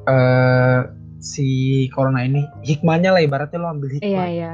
eh 0.09 0.79
si 1.19 1.47
corona 1.91 2.23
ini 2.23 2.47
hikmahnya 2.63 3.11
lah 3.11 3.21
ibaratnya 3.21 3.59
lo 3.59 3.75
ambil 3.75 3.91
hikmah. 3.91 4.07
Iya 4.07 4.25
iya. 4.31 4.53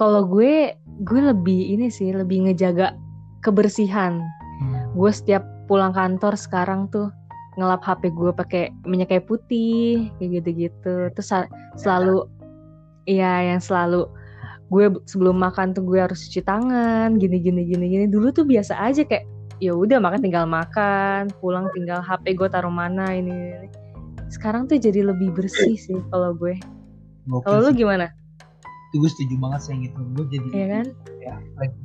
Kalau 0.00 0.24
gue 0.24 0.72
gue 1.04 1.20
lebih 1.20 1.76
ini 1.76 1.92
sih 1.92 2.10
lebih 2.12 2.48
ngejaga 2.48 2.96
kebersihan. 3.44 4.24
Hmm. 4.64 4.96
Gue 4.96 5.12
setiap 5.12 5.44
pulang 5.68 5.92
kantor 5.92 6.40
sekarang 6.40 6.88
tuh 6.88 7.12
ngelap 7.56 7.82
HP 7.82 8.12
gue 8.12 8.30
pakai 8.32 8.62
minyak 8.84 9.12
kayu 9.12 9.24
putih 9.24 10.12
kayak 10.20 10.30
gitu-gitu. 10.40 11.10
Terus 11.16 11.28
selalu 11.80 12.28
iya 13.08 13.52
yang 13.54 13.60
selalu 13.60 14.08
gue 14.68 14.98
sebelum 15.06 15.38
makan 15.38 15.72
tuh 15.72 15.86
gue 15.86 15.98
harus 16.02 16.26
cuci 16.28 16.42
tangan 16.42 17.16
gini 17.16 17.40
gini 17.40 17.64
gini 17.64 17.86
gini. 17.88 18.04
Dulu 18.06 18.30
tuh 18.32 18.44
biasa 18.44 18.76
aja 18.76 19.02
kayak 19.02 19.24
ya 19.56 19.72
udah 19.72 19.96
makan 19.96 20.20
tinggal 20.20 20.44
makan 20.44 21.32
pulang 21.40 21.68
tinggal 21.72 22.04
HP 22.04 22.36
gue 22.36 22.48
taruh 22.52 22.72
mana 22.72 23.16
ini, 23.16 23.32
ini, 23.32 23.68
sekarang 24.28 24.68
tuh 24.68 24.76
jadi 24.76 25.00
lebih 25.00 25.32
bersih 25.32 25.76
sih 25.80 25.96
kalau 26.12 26.36
gue. 26.36 26.60
Kalau 27.42 27.58
lu 27.64 27.72
gimana? 27.72 28.12
Itu 28.92 29.02
gue 29.02 29.10
setuju 29.10 29.34
banget 29.40 29.60
sih 29.66 29.70
yang 29.72 29.80
gitu. 29.90 30.00
Gue 30.14 30.24
jadi 30.30 30.48
ya 30.52 30.66
kan? 30.68 30.86
ya, 31.26 31.34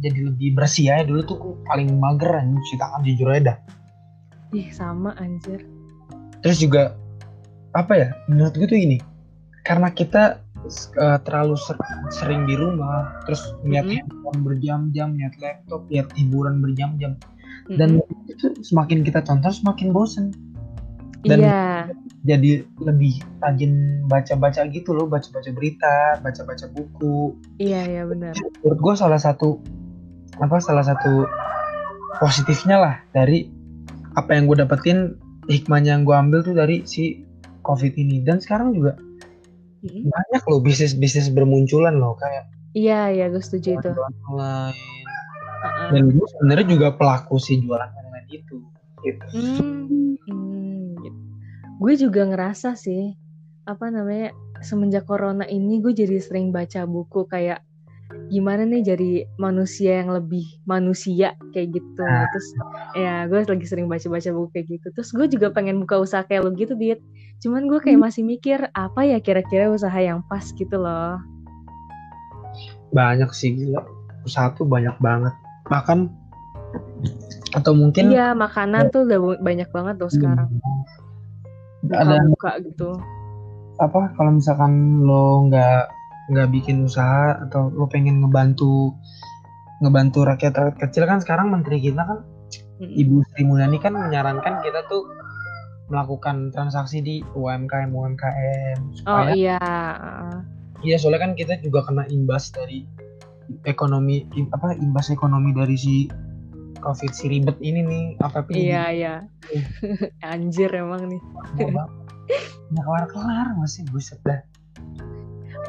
jadi 0.03 0.19
lebih 0.29 0.49
bersih 0.53 0.85
aja. 0.93 1.03
Dulu 1.07 1.21
tuh 1.25 1.37
gue 1.39 1.53
paling 1.65 1.89
mager 1.97 2.29
cuci 2.29 2.75
tangan 2.77 3.01
jujur 3.07 3.27
aja 3.31 3.41
dah. 3.53 3.57
Ih 4.51 4.69
sama 4.71 5.15
anjir 5.17 5.63
Terus 6.41 6.57
juga 6.57 6.97
apa 7.71 7.93
ya? 7.93 8.09
Menurut 8.25 8.57
gue 8.57 8.67
tuh 8.67 8.75
ini 8.75 8.97
karena 9.61 9.93
kita 9.93 10.41
uh, 10.97 11.19
terlalu 11.21 11.53
ser- 11.53 11.77
sering 12.09 12.49
di 12.49 12.57
rumah, 12.57 13.13
terus 13.23 13.53
lihat 13.61 13.85
Mhm. 13.85 13.93
handphone 13.95 14.41
berjam-jam, 14.41 15.13
lihat 15.15 15.37
laptop, 15.37 15.85
lihat 15.87 16.09
hiburan 16.17 16.57
berjam-jam, 16.59 17.13
dan 17.69 18.01
Mm-mm. 18.01 18.25
itu 18.25 18.57
semakin 18.65 19.05
kita 19.05 19.21
tonton 19.21 19.53
semakin 19.53 19.93
bosen. 19.93 20.25
dan- 21.21 21.45
iya 21.45 21.61
Jadi 22.21 22.65
lebih 22.81 23.21
rajin 23.37 24.01
baca-baca 24.05 24.65
gitu 24.69 24.93
loh, 24.93 25.05
baca-baca 25.05 25.49
berita, 25.53 26.17
baca-baca 26.21 26.65
buku. 26.69 27.37
iya 27.57 27.85
iya 27.85 28.03
benar 28.05 28.33
Menurut 28.61 28.79
gue 28.81 28.93
salah 28.97 29.21
satu 29.21 29.61
apa 30.37 30.57
salah 30.57 30.81
satu 30.81 31.29
positifnya 32.17 32.77
lah 32.77 32.95
dari 33.09 33.60
apa 34.15 34.35
yang 34.35 34.47
gue 34.47 34.57
dapetin 34.59 35.15
hikmahnya 35.47 35.99
yang 35.99 36.03
gue 36.03 36.15
ambil 36.15 36.39
tuh 36.43 36.55
dari 36.55 36.83
si 36.83 37.23
covid 37.63 37.95
ini 37.95 38.21
dan 38.21 38.41
sekarang 38.43 38.75
juga 38.75 38.99
Mm-mm. 39.81 40.09
banyak 40.11 40.43
loh 40.45 40.59
bisnis 40.61 40.93
bisnis 40.93 41.31
bermunculan 41.33 41.97
loh 41.97 42.13
kayak 42.19 42.45
iya 42.75 43.09
iya 43.09 43.25
gue 43.31 43.41
setuju 43.41 43.79
itu 43.79 43.89
online 44.29 44.77
Heeh. 45.61 45.89
dan 45.93 46.03
gue 46.09 46.27
sebenarnya 46.37 46.67
juga 46.67 46.87
pelaku 46.97 47.37
si 47.37 47.61
jualan 47.61 47.89
online 47.89 48.27
itu 48.29 48.57
gitu. 49.01 49.25
Hmm, 49.33 50.17
hmm, 50.29 51.01
gitu. 51.01 51.19
gue 51.81 51.93
juga 51.97 52.21
ngerasa 52.29 52.77
sih 52.77 53.17
apa 53.65 53.89
namanya 53.93 54.33
semenjak 54.61 55.05
corona 55.05 55.45
ini 55.45 55.81
gue 55.81 55.93
jadi 55.93 56.17
sering 56.21 56.53
baca 56.53 56.85
buku 56.85 57.25
kayak 57.25 57.65
gimana 58.31 58.63
nih 58.63 58.81
jadi 58.95 59.11
manusia 59.35 59.99
yang 59.99 60.15
lebih 60.15 60.47
manusia 60.63 61.35
kayak 61.51 61.75
gitu. 61.75 61.99
Nah. 61.99 62.31
terus 62.31 62.47
ya 62.95 63.27
gue 63.27 63.43
lagi 63.43 63.67
sering 63.67 63.91
baca-baca 63.91 64.31
buku 64.31 64.47
kayak 64.55 64.67
gitu. 64.79 64.87
Terus 64.95 65.09
gue 65.11 65.27
juga 65.27 65.47
pengen 65.51 65.83
buka 65.83 65.99
usaha 65.99 66.23
kayak 66.23 66.47
lo 66.47 66.55
gitu 66.55 66.73
dit. 66.79 67.03
Cuman 67.43 67.67
gue 67.67 67.83
kayak 67.83 67.99
masih 67.99 68.23
mikir 68.23 68.71
apa 68.71 69.03
ya 69.03 69.19
kira-kira 69.19 69.67
usaha 69.67 69.99
yang 69.99 70.23
pas 70.31 70.47
gitu 70.55 70.79
loh? 70.79 71.19
Banyak 72.95 73.35
sih 73.35 73.51
gila. 73.51 73.83
Usaha 74.23 74.55
tuh 74.55 74.63
banyak 74.63 74.95
banget. 75.03 75.35
Bahkan 75.67 76.07
atau 77.51 77.75
mungkin 77.75 78.15
iya 78.15 78.31
makanan 78.31 78.95
tuh 78.95 79.03
udah 79.03 79.43
banyak 79.43 79.67
banget 79.75 79.95
loh 79.99 80.07
sekarang. 80.07 80.47
Ada 81.91 82.23
buka-buka 82.31 82.51
gitu. 82.63 82.89
Apa 83.75 84.15
kalau 84.15 84.39
misalkan 84.39 85.03
lo 85.03 85.51
nggak 85.51 86.00
nggak 86.29 86.53
bikin 86.53 86.85
usaha 86.85 87.41
atau 87.47 87.73
lo 87.73 87.89
pengen 87.89 88.21
ngebantu 88.21 88.93
ngebantu 89.81 90.27
rakyat 90.27 90.53
rakyat 90.53 90.77
kecil 90.77 91.03
kan 91.09 91.17
sekarang 91.23 91.49
menteri 91.49 91.81
kita 91.81 92.05
kan. 92.05 92.19
Ibu 92.81 93.21
Sri 93.29 93.45
Mulyani 93.45 93.77
kan 93.77 93.93
menyarankan 93.93 94.65
kita 94.65 94.81
tuh 94.89 95.05
melakukan 95.93 96.49
transaksi 96.49 96.97
di 97.03 97.15
UMKM 97.37 97.93
UMKM 97.93 98.79
oh 98.79 98.95
supaya 98.97 99.33
iya. 99.37 99.61
Iya 100.81 100.97
soalnya 100.97 101.29
kan 101.29 101.31
kita 101.37 101.61
juga 101.61 101.85
kena 101.85 102.09
imbas 102.09 102.49
dari 102.49 102.89
ekonomi 103.69 104.25
apa 104.49 104.73
imbas 104.81 105.13
ekonomi 105.13 105.53
dari 105.53 105.77
si 105.77 106.09
covid 106.81 107.13
si 107.13 107.29
ribet 107.29 107.53
ini 107.61 107.85
nih 107.85 108.05
apa 108.17 108.49
iya 108.49 108.89
iya. 108.89 109.15
Anjir 110.33 110.73
emang 110.73 111.05
nih. 111.05 111.21
Nggak 112.73 112.85
kelar 112.87 113.05
kelar 113.13 113.47
masih 113.61 113.85
buset 113.93 114.17
dah 114.25 114.41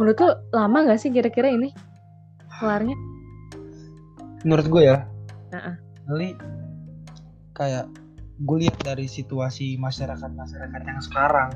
Menurut 0.01 0.17
lu 0.21 0.31
lama 0.57 0.79
gak 0.89 1.01
sih 1.01 1.13
kira-kira 1.13 1.53
ini 1.53 1.73
kelarnya? 2.61 2.97
menurut 4.43 4.67
gue 4.69 4.83
ya. 4.91 5.07
Kali 6.07 6.35
kayak 7.55 7.87
gue 8.43 8.57
lihat 8.67 8.79
dari 8.83 9.07
situasi 9.07 9.79
masyarakat 9.79 10.31
masyarakat 10.35 10.81
yang 10.83 11.01
sekarang 11.03 11.51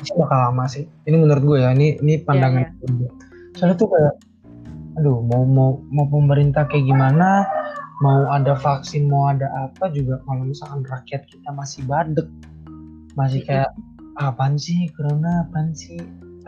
sih 0.00 0.16
bakal 0.16 0.38
lama 0.50 0.64
sih. 0.64 0.88
Ini 1.04 1.16
menurut 1.20 1.44
gue 1.44 1.58
ya 1.60 1.76
ini 1.76 2.00
ini 2.00 2.24
pandangan 2.24 2.72
Iya, 2.72 2.88
gue. 2.88 3.10
Soalnya 3.58 3.76
tuh 3.76 3.88
kayak 3.92 4.14
aduh 4.98 5.20
mau 5.22 5.44
mau 5.44 5.70
mau 5.92 6.06
pemerintah 6.08 6.66
kayak 6.66 6.88
gimana 6.88 7.46
mau 8.00 8.26
ada 8.32 8.56
vaksin 8.58 9.06
mau 9.06 9.30
ada 9.30 9.46
apa 9.68 9.92
juga 9.92 10.18
kalau 10.24 10.48
misalkan 10.48 10.82
rakyat 10.88 11.28
kita 11.28 11.50
masih 11.52 11.84
badek 11.84 12.26
masih 13.14 13.44
kayak 13.44 13.70
apaan 14.16 14.56
sih 14.56 14.88
corona? 14.96 15.44
Apaan 15.44 15.76
sih 15.76 16.00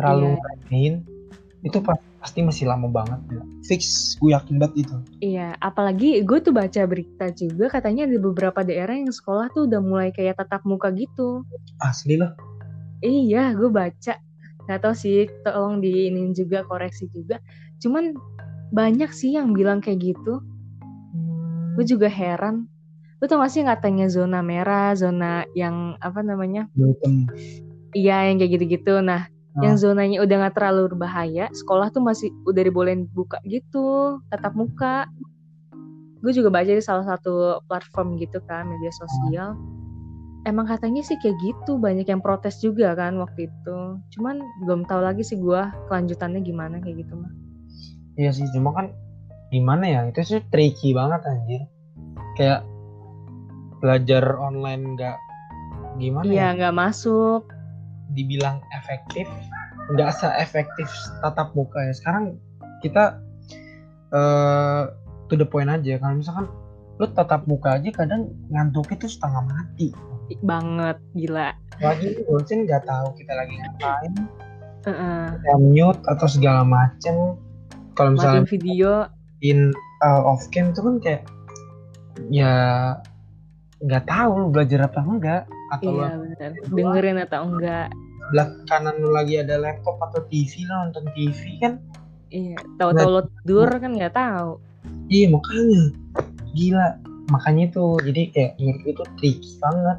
terlalu 0.02 0.30
remehin 0.35 0.94
itu 1.62 1.78
pa- 1.78 1.94
pasti 2.18 2.42
masih 2.42 2.66
lama 2.66 2.90
banget 2.90 3.18
ya. 3.30 3.42
fix 3.62 3.82
gue 4.18 4.35
yakin 4.35 4.59
banget 4.59 4.87
itu 4.87 4.97
Iya, 5.23 5.54
apalagi 5.59 6.26
gue 6.26 6.38
tuh 6.42 6.50
baca 6.50 6.82
berita 6.82 7.30
juga 7.30 7.71
katanya 7.71 8.11
di 8.11 8.18
beberapa 8.18 8.66
daerah 8.66 8.99
yang 8.99 9.14
sekolah 9.14 9.54
tuh 9.54 9.71
udah 9.71 9.78
mulai 9.78 10.11
kayak 10.11 10.35
tatap 10.35 10.66
muka 10.66 10.90
gitu. 10.90 11.47
asli 11.78 12.18
loh 12.18 12.35
Iya, 13.02 13.50
gue 13.59 13.66
baca. 13.66 14.14
Gak 14.62 14.78
tau 14.78 14.94
sih, 14.94 15.26
tolong 15.42 15.82
diinin 15.82 16.30
juga, 16.30 16.62
koreksi 16.62 17.11
juga. 17.11 17.42
Cuman 17.82 18.14
banyak 18.71 19.11
sih 19.11 19.35
yang 19.35 19.50
bilang 19.50 19.82
kayak 19.82 20.14
gitu. 20.14 20.38
Hmm, 21.11 21.75
Gue 21.75 21.82
juga 21.82 22.06
heran. 22.06 22.71
Lu 23.18 23.26
tau 23.26 23.42
gak 23.42 23.50
sih 23.50 23.66
katanya 23.66 24.06
zona 24.06 24.38
merah, 24.38 24.94
zona 24.94 25.42
yang 25.59 25.99
apa 25.99 26.23
namanya? 26.23 26.71
Iya, 27.90 28.30
yang 28.30 28.38
kayak 28.38 28.52
gitu-gitu. 28.54 29.02
Nah, 29.02 29.26
Yang 29.61 29.85
zonanya 29.85 30.25
udah 30.25 30.49
gak 30.49 30.56
terlalu 30.56 30.97
berbahaya, 30.97 31.52
sekolah 31.52 31.92
tuh 31.92 32.00
masih 32.00 32.32
udah 32.49 32.62
dibolehin 32.64 33.04
buka 33.12 33.37
gitu, 33.44 34.16
tatap 34.32 34.56
muka. 34.56 35.04
Gue 36.25 36.32
juga 36.32 36.49
baca 36.49 36.73
di 36.73 36.80
salah 36.80 37.04
satu 37.04 37.61
platform 37.68 38.16
gitu 38.16 38.40
kan, 38.49 38.64
media 38.64 38.88
sosial. 38.97 39.52
Emang 40.49 40.64
katanya 40.64 41.04
sih 41.04 41.21
kayak 41.21 41.37
gitu, 41.44 41.76
banyak 41.76 42.09
yang 42.09 42.25
protes 42.25 42.64
juga 42.64 42.97
kan 42.97 43.21
waktu 43.21 43.52
itu. 43.52 43.78
Cuman 44.16 44.40
belum 44.64 44.88
tahu 44.88 45.04
lagi 45.04 45.21
sih 45.21 45.37
gue 45.37 45.61
kelanjutannya 45.92 46.40
gimana 46.40 46.80
kayak 46.80 47.04
gitu 47.04 47.21
mah. 47.21 47.32
Iya 48.16 48.32
sih, 48.32 48.49
cuma 48.56 48.73
kan 48.73 48.97
gimana 49.52 49.85
ya? 49.85 50.00
Itu 50.09 50.25
sih 50.25 50.40
tricky 50.49 50.97
banget 50.97 51.28
anjir. 51.28 51.62
Kayak 52.40 52.64
belajar 53.85 54.25
online 54.40 54.97
nggak 54.97 55.16
gimana 56.00 56.25
ya? 56.25 56.32
Iya, 56.32 56.47
nggak 56.56 56.75
masuk. 56.75 57.51
Dibilang 58.12 58.61
efektif, 58.76 59.25
nggak 59.92 60.11
se-efektif 60.12 60.88
tatap 61.25 61.57
muka 61.57 61.81
ya. 61.81 61.92
Sekarang 61.97 62.37
kita 62.85 63.19
eh 64.12 64.83
to 65.33 65.35
the 65.40 65.49
point 65.49 65.73
aja. 65.73 65.97
Kalau 65.97 66.14
misalkan 66.21 66.47
lu 67.00 67.09
tatap 67.09 67.49
muka 67.49 67.81
aja 67.81 67.88
kadang 67.88 68.28
ngantuk 68.52 68.92
itu 68.92 69.09
setengah 69.09 69.49
mati. 69.49 69.97
Banget, 70.45 71.00
gila. 71.16 71.57
Lagi 71.81 72.21
bosen 72.28 72.69
nggak 72.69 72.85
tahu 72.85 73.16
kita 73.16 73.33
lagi 73.33 73.57
ngapain, 73.59 74.12
Heeh. 74.87 75.25
kita 75.40 75.54
mute 75.61 76.00
atau 76.09 76.28
segala 76.28 76.62
macem. 76.69 77.37
Kalau 77.97 78.16
misalnya 78.16 78.45
video, 78.49 79.09
in 79.45 79.73
uh, 80.00 80.23
off 80.25 80.47
cam 80.54 80.71
itu 80.73 80.81
kan 80.81 80.97
kayak 81.02 81.23
ya 82.31 82.54
nggak 83.83 84.04
tahu 84.07 84.31
lu 84.38 84.47
belajar 84.54 84.87
apa 84.87 85.00
enggak 85.02 85.42
atau 85.75 85.90
lu 85.90 86.00
iya 86.00 86.11
bener. 86.14 86.50
Dengerin 86.71 87.19
atau 87.25 87.40
enggak. 87.50 87.88
Sebelah 88.33 88.49
kanan 88.65 88.97
lu 88.97 89.12
lagi 89.12 89.37
ada 89.45 89.61
laptop 89.61 90.01
atau 90.01 90.25
TV 90.33 90.65
lu 90.65 90.73
nonton 90.73 91.05
TV 91.12 91.61
kan? 91.61 91.77
Iya, 92.33 92.57
tahu-tahu 92.81 93.09
lo 93.12 93.21
tidur 93.29 93.69
kan 93.69 93.93
nggak 93.93 94.17
tahu. 94.17 94.57
iya 95.12 95.29
makanya. 95.29 95.93
Gila. 96.57 96.89
Makanya 97.29 97.69
itu 97.69 97.85
jadi 98.09 98.23
kayak 98.33 98.53
menurut 98.57 98.85
itu 98.89 99.05
tricky 99.21 99.53
banget. 99.61 99.99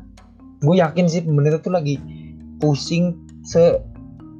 Gue 0.65 0.75
yakin 0.81 1.05
sih 1.05 1.21
pemerintah 1.21 1.61
tuh 1.61 1.77
lagi 1.77 2.01
pusing 2.57 3.13
se 3.45 3.77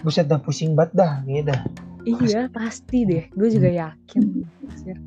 buset 0.02 0.26
dah 0.26 0.42
pusing 0.42 0.74
banget 0.74 0.98
dah 0.98 1.14
gitu 1.30 1.54
dah. 1.54 1.62
Iya 2.10 2.50
pasti. 2.50 3.06
deh, 3.06 3.30
gue 3.30 3.50
juga 3.54 3.70
yakin. 3.70 4.42
Anjir. 4.74 4.98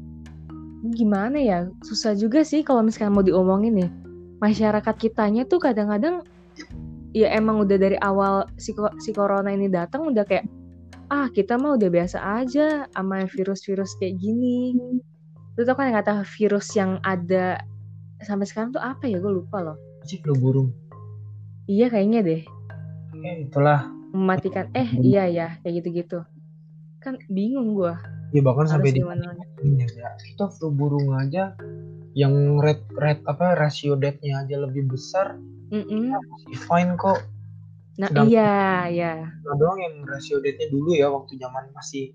Gimana 0.95 1.43
ya, 1.43 1.67
susah 1.83 2.15
juga 2.15 2.47
sih 2.47 2.63
kalau 2.63 2.87
misalkan 2.87 3.19
mau 3.19 3.27
diomongin 3.27 3.83
nih. 3.83 3.91
Masyarakat 4.39 4.95
kitanya 4.95 5.43
tuh 5.43 5.59
kadang-kadang 5.59 6.23
ya 7.17 7.33
emang 7.33 7.65
udah 7.65 7.81
dari 7.81 7.97
awal 8.05 8.45
si, 8.61 8.77
si 9.01 9.11
corona 9.17 9.49
ini 9.49 9.73
datang 9.73 10.13
udah 10.13 10.29
kayak 10.29 10.45
ah 11.09 11.33
kita 11.33 11.57
mah 11.57 11.81
udah 11.81 11.89
biasa 11.89 12.21
aja 12.21 12.85
sama 12.93 13.25
virus-virus 13.25 13.97
kayak 13.97 14.21
gini. 14.21 14.77
Lu 15.57 15.65
tau 15.65 15.73
kan 15.73 15.89
yang 15.89 15.97
kata 16.05 16.29
virus 16.37 16.77
yang 16.77 17.01
ada 17.01 17.57
sampai 18.21 18.45
sekarang 18.45 18.77
tuh 18.77 18.85
apa 18.85 19.09
ya 19.09 19.17
gue 19.17 19.33
lupa 19.33 19.65
loh. 19.65 19.81
Si 20.05 20.21
flu 20.21 20.37
burung. 20.37 20.69
Iya 21.65 21.89
kayaknya 21.89 22.21
deh. 22.21 22.43
Ya, 23.17 23.33
itulah. 23.41 23.89
Mematikan. 24.13 24.69
Eh 24.77 24.93
iya 25.01 25.25
ya 25.25 25.49
kayak 25.65 25.81
gitu-gitu. 25.81 26.21
Kan 27.01 27.17
bingung 27.33 27.73
gue. 27.73 27.97
Ya 28.37 28.45
bahkan 28.45 28.69
sampai 28.69 28.93
di 28.93 29.01
ya. 29.01 30.11
Kita 30.21 30.53
flu 30.53 30.69
burung 30.69 31.17
aja 31.17 31.57
yang 32.13 32.61
red 32.61 32.85
red 32.97 33.25
apa 33.25 33.57
rasio 33.57 33.97
death-nya 33.97 34.45
aja 34.45 34.57
lebih 34.61 34.89
besar 34.89 35.41
mm 35.71 35.85
-mm. 35.85 36.05
fine 36.55 36.93
kok. 36.99 37.25
Nah 37.97 38.09
Sedang 38.13 38.27
iya 38.29 38.57
iya. 38.97 39.13
Nah 39.25 39.55
doang 39.57 39.81
yang 39.81 40.05
rasio 40.05 40.39
death-nya 40.41 40.69
dulu 40.69 40.93
ya 40.95 41.09
waktu 41.09 41.41
zaman 41.41 41.71
masih 41.73 42.13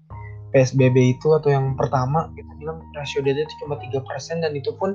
PSBB 0.51 1.17
itu 1.17 1.31
atau 1.31 1.47
yang 1.47 1.79
pertama 1.79 2.27
kita 2.35 2.51
bilang 2.59 2.83
rasio 2.93 3.23
death 3.23 3.39
itu 3.39 3.53
cuma 3.63 3.79
tiga 3.79 4.03
persen 4.03 4.43
dan 4.43 4.51
itu 4.53 4.75
pun 4.75 4.93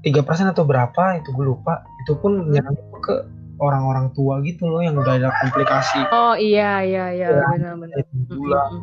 tiga 0.00 0.24
persen 0.24 0.48
atau 0.48 0.64
berapa 0.64 1.20
itu 1.20 1.28
gue 1.34 1.46
lupa. 1.46 1.84
Itu 2.06 2.16
pun 2.16 2.48
menyerang 2.48 2.78
ke 3.04 3.14
orang-orang 3.60 4.08
tua 4.16 4.40
gitu 4.40 4.64
loh 4.64 4.80
yang 4.80 4.96
udah 4.96 5.20
ada 5.20 5.28
komplikasi. 5.44 6.00
Oh 6.08 6.32
iya 6.32 6.80
iya 6.80 7.12
iya 7.12 7.28
ya, 7.28 7.44
benar-benar 7.44 8.00
gula 8.24 8.62
mm 8.72 8.80
-hmm. 8.80 8.82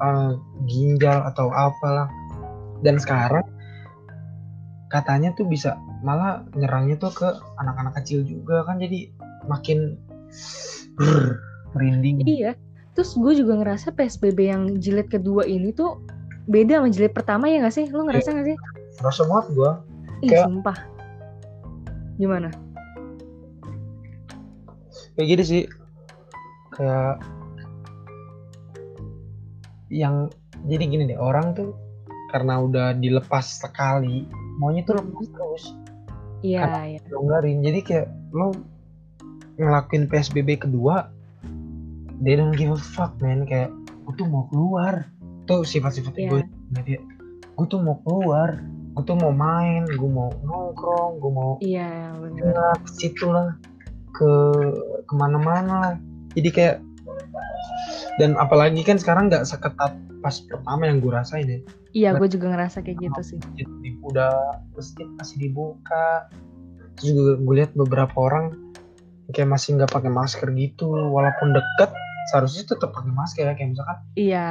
uh, 0.00 0.32
ginjal 0.64 1.18
atau 1.28 1.52
apalah. 1.52 2.08
Dan 2.80 3.00
sekarang 3.00 3.44
katanya 4.92 5.32
tuh 5.36 5.48
bisa 5.48 5.76
malah 6.04 6.44
nyerangnya 6.52 7.00
tuh 7.00 7.10
ke 7.16 7.28
anak-anak 7.56 7.96
kecil 8.04 8.22
juga 8.28 8.62
kan 8.68 8.76
jadi 8.76 9.08
makin 9.48 9.96
brr, 11.00 11.40
merinding. 11.72 12.22
Iya 12.28 12.54
terus 12.94 13.18
gue 13.18 13.32
juga 13.34 13.58
ngerasa 13.58 13.90
PSBB 13.90 14.38
yang 14.54 14.62
jilid 14.78 15.10
kedua 15.10 15.42
ini 15.42 15.74
tuh 15.74 15.98
beda 16.46 16.78
sama 16.78 16.88
jilid 16.94 17.12
pertama 17.12 17.50
ya 17.50 17.58
gak 17.66 17.74
sih? 17.74 17.90
Lo 17.90 18.06
ngerasa 18.06 18.30
ya. 18.30 18.34
gak 18.38 18.46
sih? 18.46 18.56
Ngerasa 19.02 19.22
banget 19.26 19.46
gue 19.50 19.70
Ih, 20.22 20.28
kayak 20.30 20.46
sumpah. 20.46 20.78
Gimana? 22.16 22.48
Kayak 25.18 25.26
gini 25.26 25.42
sih. 25.42 25.62
Kayak 26.70 27.18
yang 29.90 30.30
jadi 30.66 30.84
gini 30.86 31.04
deh 31.10 31.18
orang 31.18 31.54
tuh 31.54 31.74
karena 32.34 32.58
udah 32.58 32.98
dilepas 32.98 33.62
sekali 33.62 34.26
maunya 34.58 34.82
tuh 34.82 34.98
lepas 34.98 35.26
terus 35.30 35.64
iya 36.44 36.68
iya. 36.84 37.00
Longgarin 37.08 37.64
jadi 37.64 37.80
kayak 37.80 38.08
lo 38.36 38.52
ngelakuin 39.56 40.04
psbb 40.12 40.60
kedua 40.60 41.08
they 42.20 42.36
don't 42.36 42.54
give 42.54 42.70
a 42.70 42.78
fuck 42.78 43.16
man. 43.18 43.48
Kayak 43.48 43.72
gue 44.04 44.14
tuh 44.20 44.28
mau 44.28 44.46
keluar. 44.52 45.08
Tuh 45.44 45.64
sifat-sifat 45.64 46.14
yeah. 46.16 46.30
gue 46.30 46.40
dia 46.84 47.00
gue 47.54 47.66
tuh 47.70 47.78
mau 47.78 48.02
keluar 48.02 48.58
gue 48.94 49.04
tuh 49.06 49.14
mau 49.14 49.30
main 49.30 49.86
gue 49.86 50.10
mau 50.10 50.30
nongkrong 50.42 51.22
gue 51.22 51.32
mau 51.34 51.52
iya 51.62 52.10
benar 52.18 52.74
ke 52.82 52.90
situ 52.94 53.30
lah 53.30 53.54
ke 54.14 54.30
ke 55.06 55.14
mana-mana 55.14 55.74
lah. 55.82 55.94
Jadi 56.34 56.50
kayak 56.50 56.76
dan 58.22 58.38
apalagi 58.38 58.82
kan 58.86 58.98
sekarang 58.98 59.26
nggak 59.26 59.46
seketat 59.46 59.94
pas 60.22 60.36
pertama 60.46 60.86
yang 60.86 61.02
gue 61.02 61.10
rasain 61.10 61.46
ya. 61.46 61.58
Iya 61.94 62.10
gue 62.18 62.28
juga 62.30 62.54
ngerasa 62.54 62.82
kayak 62.82 62.98
gitu 63.02 63.20
sih 63.34 63.38
udah 64.04 64.60
masjid 64.76 65.08
masih 65.16 65.36
dibuka 65.48 66.28
terus 66.94 67.16
juga 67.16 67.32
gue 67.40 67.54
lihat 67.58 67.72
beberapa 67.74 68.14
orang 68.16 68.54
kayak 69.32 69.50
masih 69.50 69.80
nggak 69.80 69.90
pakai 69.90 70.12
masker 70.12 70.48
gitu 70.52 70.92
walaupun 71.10 71.56
deket 71.56 71.90
seharusnya 72.30 72.76
tetap 72.76 72.92
pakai 72.92 73.12
masker 73.12 73.44
ya 73.48 73.54
kayak 73.56 73.70
misalkan 73.74 73.98
iya 74.14 74.48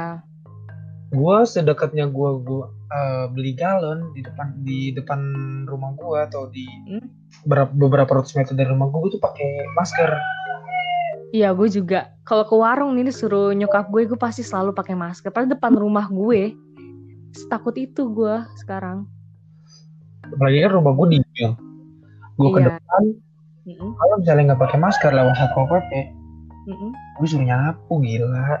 gue 1.14 1.36
sedekatnya 1.46 2.10
gue 2.10 2.30
gue 2.42 2.62
uh, 2.90 3.24
beli 3.30 3.54
galon 3.54 4.10
di 4.12 4.20
depan 4.26 4.48
di 4.66 4.90
depan 4.90 5.20
rumah 5.70 5.94
gue 5.94 6.18
atau 6.26 6.50
di 6.50 6.66
hmm? 6.66 7.06
beberapa, 7.46 7.70
beberapa 7.70 8.10
ratus 8.18 8.34
meter 8.34 8.58
dari 8.58 8.66
rumah 8.66 8.90
gue 8.90 8.98
gue 9.08 9.12
tuh 9.18 9.22
pakai 9.22 9.64
masker 9.78 10.12
Iya, 11.34 11.50
gue 11.50 11.66
juga. 11.66 12.14
Kalau 12.22 12.46
ke 12.46 12.54
warung 12.54 12.94
nih 12.94 13.10
disuruh 13.10 13.50
nyokap 13.50 13.90
gue, 13.90 14.06
gue 14.06 14.14
pasti 14.14 14.46
selalu 14.46 14.70
pakai 14.70 14.94
masker. 14.94 15.34
Padahal 15.34 15.58
depan 15.58 15.74
rumah 15.74 16.06
gue, 16.06 16.54
setakut 17.34 17.74
itu 17.74 18.06
gue 18.06 18.38
sekarang. 18.62 19.10
Apalagi 20.32 20.58
rumah 20.70 20.92
gue 20.96 21.06
di 21.12 21.18
gue 22.34 22.48
iya. 22.48 22.54
ke 22.54 22.60
depan. 22.66 23.02
Mm 23.64 23.74
-hmm. 23.80 23.90
Kalau 23.96 24.14
misalnya 24.20 24.42
nggak 24.52 24.60
pakai 24.60 24.78
masker 24.80 25.10
lewat 25.12 25.34
satpol 25.40 25.64
pp, 25.68 25.92
mm 26.68 26.74
-hmm. 26.76 26.90
gue 27.20 27.26
suruh 27.28 27.46
nyapu 27.46 27.94
gila. 28.00 28.60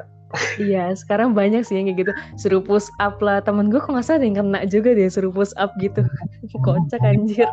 iya, 0.58 0.90
sekarang 0.98 1.30
banyak 1.30 1.62
sih 1.62 1.78
yang 1.78 1.86
kayak 1.92 1.98
gitu. 2.08 2.12
Suruh 2.40 2.62
push 2.64 2.90
up 2.98 3.22
lah. 3.22 3.38
Temen 3.44 3.70
gue 3.70 3.78
kok 3.78 3.92
nggak 3.92 4.02
salah 4.02 4.18
ada 4.18 4.26
yang 4.26 4.36
kena 4.40 4.60
juga 4.66 4.90
deh 4.96 5.06
suruh 5.06 5.30
push 5.30 5.54
up 5.60 5.70
gitu. 5.78 6.02
Kocak 6.66 7.02
anjir. 7.04 7.46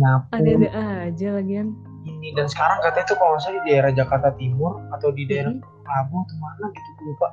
Nyapu. 0.00 0.30
Ada-ada 0.32 0.68
aja 1.10 1.28
lagian 1.38 1.76
ini 2.04 2.36
dan 2.36 2.46
sekarang 2.48 2.78
katanya 2.84 3.06
tuh 3.08 3.16
kalau 3.16 3.36
nggak 3.40 3.52
di 3.52 3.62
daerah 3.72 3.90
Jakarta 3.92 4.30
Timur 4.36 4.80
atau 4.92 5.08
di 5.12 5.24
daerah 5.24 5.52
mm 5.52 5.60
-hmm. 5.60 5.82
Atau 5.84 6.36
mana 6.40 6.64
gitu 6.72 7.00
lupa 7.04 7.28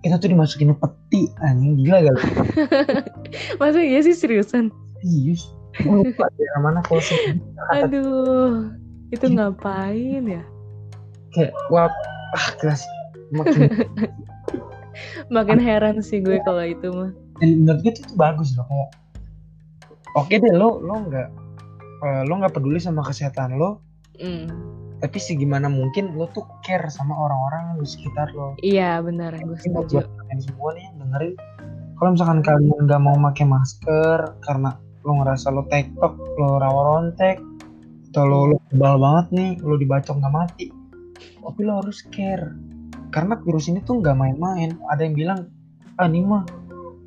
kita 0.00 0.16
tuh 0.16 0.28
dimasukin 0.32 0.72
peti 0.76 1.28
anjing. 1.44 1.80
Gila 1.84 1.98
gak 2.08 2.16
Masa 3.60 3.80
iya 3.80 4.00
sih 4.00 4.16
seriusan? 4.16 4.72
Serius? 5.00 5.52
Lupa 5.86 6.26
daerah 6.34 6.60
mana 6.60 6.80
kalau 6.82 7.00
Aduh 7.72 8.74
Itu 9.14 9.26
ngapain 9.30 10.24
ya? 10.26 10.42
Kayak 11.30 11.54
wah 11.70 11.90
ah 12.30 12.48
kelas 12.58 12.82
makin 13.30 13.70
makin 15.34 15.58
heran 15.62 16.02
sih 16.02 16.18
gue 16.22 16.42
kalau 16.42 16.62
itu 16.62 16.90
mah. 16.90 17.10
Dan 17.38 17.62
menurut 17.66 17.80
gue 17.86 17.92
itu 17.94 18.14
bagus 18.18 18.54
loh 18.58 18.66
kayak 18.66 18.90
oke 20.18 20.34
deh 20.34 20.54
lo 20.54 20.82
lo 20.82 21.06
nggak 21.06 21.28
uh, 22.02 22.22
lo 22.26 22.32
nggak 22.42 22.54
peduli 22.54 22.82
sama 22.82 23.06
kesehatan 23.06 23.58
lo 23.58 23.82
Mm. 24.20 24.52
Tapi 25.00 25.16
sih 25.16 25.32
gimana 25.32 25.72
mungkin 25.72 26.12
lo 26.12 26.28
tuh 26.28 26.44
care 26.60 26.92
sama 26.92 27.16
orang-orang 27.16 27.80
di 27.80 27.88
sekitar 27.88 28.36
lo. 28.36 28.52
Iya 28.60 29.00
benar, 29.00 29.32
gue 29.40 29.56
setuju. 29.56 30.04
Buat 30.04 30.40
semua 30.44 30.76
nih 30.76 30.84
yang 30.92 30.96
dengerin, 31.00 31.34
kalau 31.96 32.10
misalkan 32.12 32.40
kalian 32.44 32.80
nggak 32.84 33.00
mau 33.00 33.16
pakai 33.16 33.46
masker 33.48 34.18
karena 34.44 34.76
lo 35.08 35.12
ngerasa 35.24 35.48
lo 35.48 35.64
tektok, 35.72 36.12
lo 36.36 36.60
rawa 36.60 36.80
rontek, 36.84 37.40
atau 38.12 38.24
lo, 38.28 38.40
lo 38.52 38.56
kebal 38.68 39.00
banget 39.00 39.26
nih, 39.32 39.50
lo 39.64 39.80
dibacok 39.80 40.20
nggak 40.20 40.34
mati, 40.36 40.66
tapi 41.40 41.60
lo 41.64 41.80
harus 41.80 42.04
care. 42.12 42.52
Karena 43.08 43.40
virus 43.40 43.72
ini 43.72 43.80
tuh 43.80 44.04
nggak 44.04 44.14
main-main. 44.14 44.76
Ada 44.92 45.08
yang 45.08 45.16
bilang, 45.16 45.40
ah 45.96 46.06
ini 46.06 46.20
mah, 46.22 46.44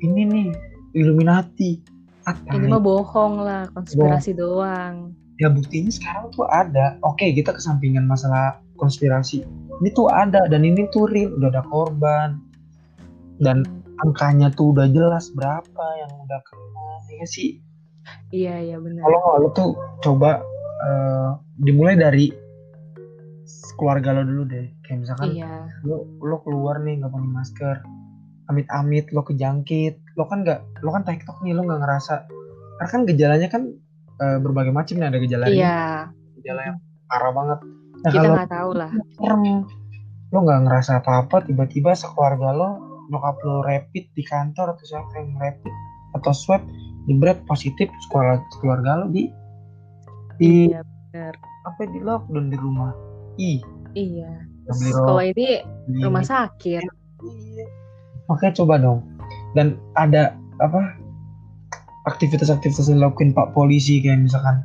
ini 0.02 0.22
nih 0.26 0.48
Illuminati. 0.98 1.78
Ah, 2.26 2.34
ini 2.58 2.66
mah 2.66 2.82
bohong 2.82 3.38
lah, 3.38 3.70
konspirasi 3.70 4.34
bohong. 4.34 4.42
doang 4.42 4.96
ya 5.42 5.48
buktinya 5.50 5.90
sekarang 5.90 6.30
tuh 6.34 6.46
ada. 6.50 6.98
Oke 7.02 7.26
okay, 7.26 7.30
kita 7.34 7.54
kesampingan 7.54 8.06
masalah 8.06 8.62
konspirasi. 8.78 9.42
Ini 9.82 9.90
tuh 9.94 10.10
ada 10.10 10.46
dan 10.46 10.62
ini 10.62 10.86
tuh 10.94 11.10
real. 11.10 11.34
Udah 11.38 11.50
ada 11.50 11.62
korban. 11.66 12.38
Dan 13.42 13.66
angkanya 14.02 14.50
tuh 14.54 14.74
udah 14.74 14.86
jelas 14.90 15.30
berapa 15.34 15.84
yang 15.98 16.12
udah 16.22 16.40
kena 16.46 16.88
ya 17.18 17.26
sih? 17.26 17.58
Iya 18.30 18.54
iya 18.62 18.76
benar. 18.78 19.02
Kalau 19.02 19.42
lo 19.42 19.48
tuh 19.54 19.70
coba 20.04 20.42
uh, 20.86 21.38
dimulai 21.58 21.98
dari 21.98 22.30
keluarga 23.74 24.14
lo 24.14 24.22
dulu 24.22 24.42
deh. 24.46 24.66
Kayak 24.86 24.98
misalkan 25.06 25.34
iya. 25.34 25.66
lo 25.82 26.06
lo 26.22 26.38
keluar 26.46 26.78
nih 26.82 27.02
nggak 27.02 27.10
pakai 27.10 27.30
masker. 27.30 27.76
Amit-amit 28.52 29.10
lo 29.10 29.26
kejangkit. 29.26 29.98
Lo 30.14 30.30
kan 30.30 30.46
nggak 30.46 30.84
lo 30.84 30.90
kan 30.94 31.02
tiktok 31.02 31.42
nih 31.42 31.56
lo 31.56 31.66
nggak 31.66 31.80
ngerasa. 31.82 32.14
Karena 32.78 32.90
kan 32.90 33.02
gejalanya 33.06 33.48
kan 33.50 33.62
uh, 34.20 34.38
berbagai 34.42 34.74
macam 34.74 34.94
nih 35.00 35.08
ada 35.08 35.18
gejala 35.18 35.44
iya. 35.50 36.10
gejala 36.40 36.60
yang 36.74 36.78
parah 37.10 37.32
banget. 37.32 37.58
Nah, 38.04 38.10
kita 38.12 38.28
nggak 38.28 38.52
tahu 38.52 38.70
lah. 38.76 38.90
serem 39.16 39.42
lo 40.34 40.38
nggak 40.42 40.60
ngerasa 40.66 40.98
apa-apa 40.98 41.46
tiba-tiba 41.46 41.94
sekeluarga 41.94 42.50
lo 42.50 42.70
nyokap 43.06 43.38
lo 43.46 43.62
rapid 43.62 44.04
di 44.18 44.22
kantor 44.26 44.74
atau 44.74 44.84
siapa 44.84 45.12
yang 45.14 45.38
rapid 45.38 45.70
atau 46.18 46.32
swab 46.34 46.62
jebret 47.06 47.38
positif 47.46 47.86
sekolah 48.10 48.42
keluarga 48.58 49.04
lo 49.04 49.06
di 49.14 49.30
di 50.42 50.66
iya, 50.66 50.82
bener. 50.82 51.34
apa 51.62 51.86
di 51.86 51.98
lockdown 52.02 52.50
di 52.50 52.58
rumah? 52.58 52.90
Ih. 53.38 53.62
Iya. 53.94 54.42
Sekolah 54.74 55.30
ini 55.30 55.62
rumah 56.02 56.26
sakit. 56.26 56.82
Iya. 57.22 57.66
makanya 58.26 58.52
coba 58.58 58.74
dong. 58.80 59.00
Dan 59.54 59.78
ada 59.94 60.34
apa 60.58 60.96
aktivitas-aktivitas 62.04 62.92
yang 62.92 63.00
dilakukan 63.00 63.32
Pak 63.32 63.56
Polisi 63.56 64.00
kayak 64.04 64.28
misalkan 64.28 64.60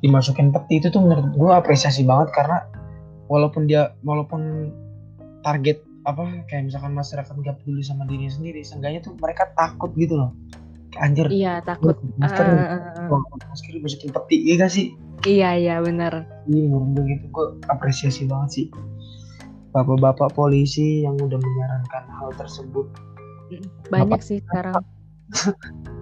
dimasukin 0.00 0.48
peti 0.54 0.80
itu 0.80 0.88
tuh 0.88 1.02
menurut 1.04 1.28
gue 1.36 1.50
apresiasi 1.52 2.06
banget 2.06 2.32
karena 2.32 2.64
walaupun 3.28 3.68
dia 3.68 3.92
walaupun 4.00 4.72
target 5.44 5.84
apa 6.08 6.46
kayak 6.48 6.72
misalkan 6.72 6.96
masyarakat 6.96 7.34
nggak 7.36 7.60
peduli 7.60 7.84
sama 7.84 8.08
diri 8.08 8.32
sendiri 8.32 8.64
seenggaknya 8.64 9.04
tuh 9.04 9.12
mereka 9.20 9.52
takut 9.52 9.92
gitu 10.00 10.16
loh 10.16 10.32
anjir 10.96 11.28
iya 11.28 11.60
takut 11.60 12.00
masker 12.16 12.44
uh, 12.48 13.04
uh, 13.04 13.12
uh. 13.12 13.20
masker 13.52 13.70
dimasukin 13.76 14.10
peti 14.10 14.36
iya 14.48 14.54
gak 14.64 14.72
sih 14.72 14.96
Iya 15.20 15.52
iya 15.60 15.76
benar. 15.84 16.24
Iya 16.48 16.64
menurut 16.72 16.96
gue 16.96 17.04
gitu 17.12 17.24
gue 17.28 17.46
apresiasi 17.68 18.24
banget 18.24 18.50
sih 18.56 18.66
bapak-bapak 19.76 20.32
polisi 20.32 21.04
yang 21.04 21.20
udah 21.20 21.36
menyarankan 21.36 22.04
hal 22.08 22.32
tersebut. 22.40 22.88
Banyak 23.92 24.20
sih 24.24 24.40
sekarang. 24.40 24.80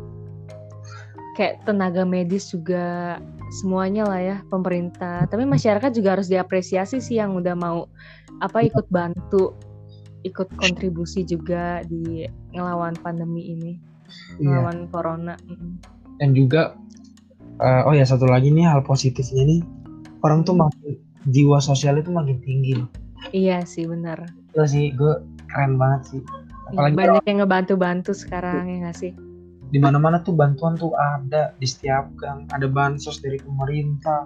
Kayak 1.38 1.62
tenaga 1.62 2.02
medis 2.02 2.50
juga 2.50 3.16
semuanya 3.62 4.02
lah 4.10 4.18
ya 4.18 4.36
pemerintah. 4.50 5.30
Tapi 5.30 5.46
masyarakat 5.46 5.94
juga 5.94 6.18
harus 6.18 6.26
diapresiasi 6.26 6.98
sih 6.98 7.22
yang 7.22 7.38
udah 7.38 7.54
mau 7.54 7.86
apa 8.42 8.66
ikut 8.66 8.90
bantu, 8.90 9.54
ikut 10.26 10.50
kontribusi 10.58 11.22
juga 11.22 11.86
di 11.86 12.26
ngelawan 12.50 12.98
pandemi 12.98 13.54
ini, 13.54 13.72
Iya. 14.42 14.50
ngelawan 14.50 14.78
corona. 14.90 15.34
Mm. 15.46 15.78
Dan 16.18 16.34
juga 16.34 16.74
eh, 17.62 17.82
oh 17.86 17.94
ya 17.94 18.02
satu 18.02 18.26
lagi 18.26 18.50
nih 18.50 18.66
hal 18.66 18.82
positifnya 18.82 19.46
nih 19.46 19.62
orang 20.26 20.42
tuh 20.42 20.58
makin 20.58 20.98
jiwa 21.30 21.62
sosial 21.62 22.02
itu 22.02 22.10
makin 22.10 22.42
tinggi 22.42 22.82
loh. 22.82 22.90
Iya 23.30 23.62
sih 23.62 23.86
benar. 23.86 24.26
Itu 24.54 24.66
sih 24.66 24.90
gue 24.90 25.22
keren 25.50 25.78
banget 25.78 26.02
sih. 26.14 26.22
Apalagi 26.74 26.94
Banyak 26.98 27.24
yang 27.24 27.38
ngebantu-bantu 27.46 28.12
sekarang 28.12 28.66
ya 28.68 28.76
nggak 28.82 28.98
sih? 28.98 29.12
Di 29.68 29.78
mana-mana 29.78 30.20
tuh 30.20 30.32
bantuan 30.32 30.74
tuh 30.74 30.92
ada 30.96 31.52
di 31.56 31.66
setiap 31.68 32.08
gang 32.16 32.48
ada 32.50 32.64
bansos 32.66 33.20
dari 33.20 33.36
pemerintah 33.36 34.24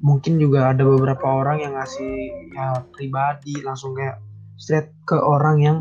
mungkin 0.00 0.36
juga 0.36 0.72
ada 0.72 0.80
beberapa 0.80 1.24
orang 1.24 1.60
yang 1.60 1.72
ngasih 1.76 2.12
ya 2.52 2.80
pribadi 2.92 3.56
langsung 3.60 3.92
kayak 3.92 4.20
straight 4.56 4.88
ke 5.04 5.16
orang 5.16 5.56
yang 5.60 5.76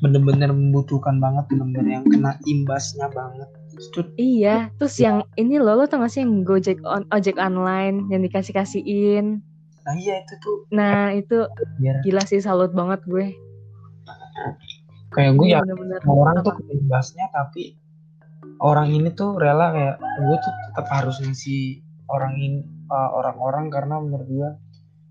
bener-bener 0.00 0.48
membutuhkan 0.48 1.18
banget 1.18 1.44
bener-bener 1.50 2.00
yang 2.00 2.04
kena 2.06 2.32
imbasnya 2.44 3.08
banget 3.10 3.48
itu 3.74 4.00
Iya, 4.14 4.74
terus 4.74 4.98
yang 4.98 5.22
ini 5.34 5.54
loh, 5.54 5.78
lo 5.78 5.86
tau 5.86 6.02
gak 6.02 6.10
sih 6.10 6.26
yang 6.26 6.42
Gojek 6.42 6.82
on, 6.82 7.06
ojek 7.14 7.38
online 7.38 8.10
yang 8.10 8.22
dikasih-kasihin. 8.22 9.38
nah 9.86 9.94
iya 9.94 10.18
itu 10.18 10.34
tuh 10.38 10.66
Nah, 10.68 11.14
itu 11.14 11.46
biar 11.78 12.02
gila 12.02 12.22
sih 12.22 12.38
salut 12.38 12.74
banget 12.74 12.98
gue. 13.06 13.38
kayak 15.08 15.34
gue 15.34 15.46
ya 15.48 15.62
Bener-bener. 15.62 16.00
orang 16.04 16.42
tuh 16.42 16.54
imbasnya 16.68 17.26
tapi 17.30 17.78
orang 18.58 18.90
ini 18.90 19.10
tuh 19.12 19.38
rela 19.38 19.70
kayak 19.70 19.96
gue 19.98 20.36
tuh 20.38 20.52
tetap 20.70 20.86
harus 20.90 21.16
ngasih 21.22 21.78
orang 22.08 22.34
ini 22.36 22.58
uh, 22.90 23.10
orang-orang 23.14 23.70
karena 23.70 24.00
menurut 24.00 24.26
gue 24.26 24.50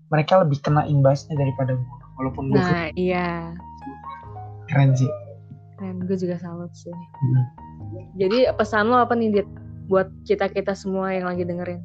mereka 0.08 0.40
lebih 0.40 0.58
kena 0.60 0.84
imbasnya 0.84 1.36
daripada 1.36 1.76
gue 1.76 1.96
walaupun 2.16 2.50
gue 2.50 2.58
Nah, 2.58 2.88
iya. 2.94 3.52
keren 4.68 4.92
sih 4.92 5.08
Keren, 5.78 6.02
gue 6.02 6.18
juga 6.18 6.34
salut 6.42 6.74
sih. 6.74 6.90
Hmm. 6.90 7.44
Jadi 8.18 8.50
pesan 8.50 8.90
lo 8.90 8.98
apa 8.98 9.14
nih, 9.14 9.30
Dit? 9.30 9.46
Buat 9.86 10.10
kita-kita 10.26 10.74
semua 10.74 11.14
yang 11.14 11.30
lagi 11.30 11.46
dengerin. 11.46 11.78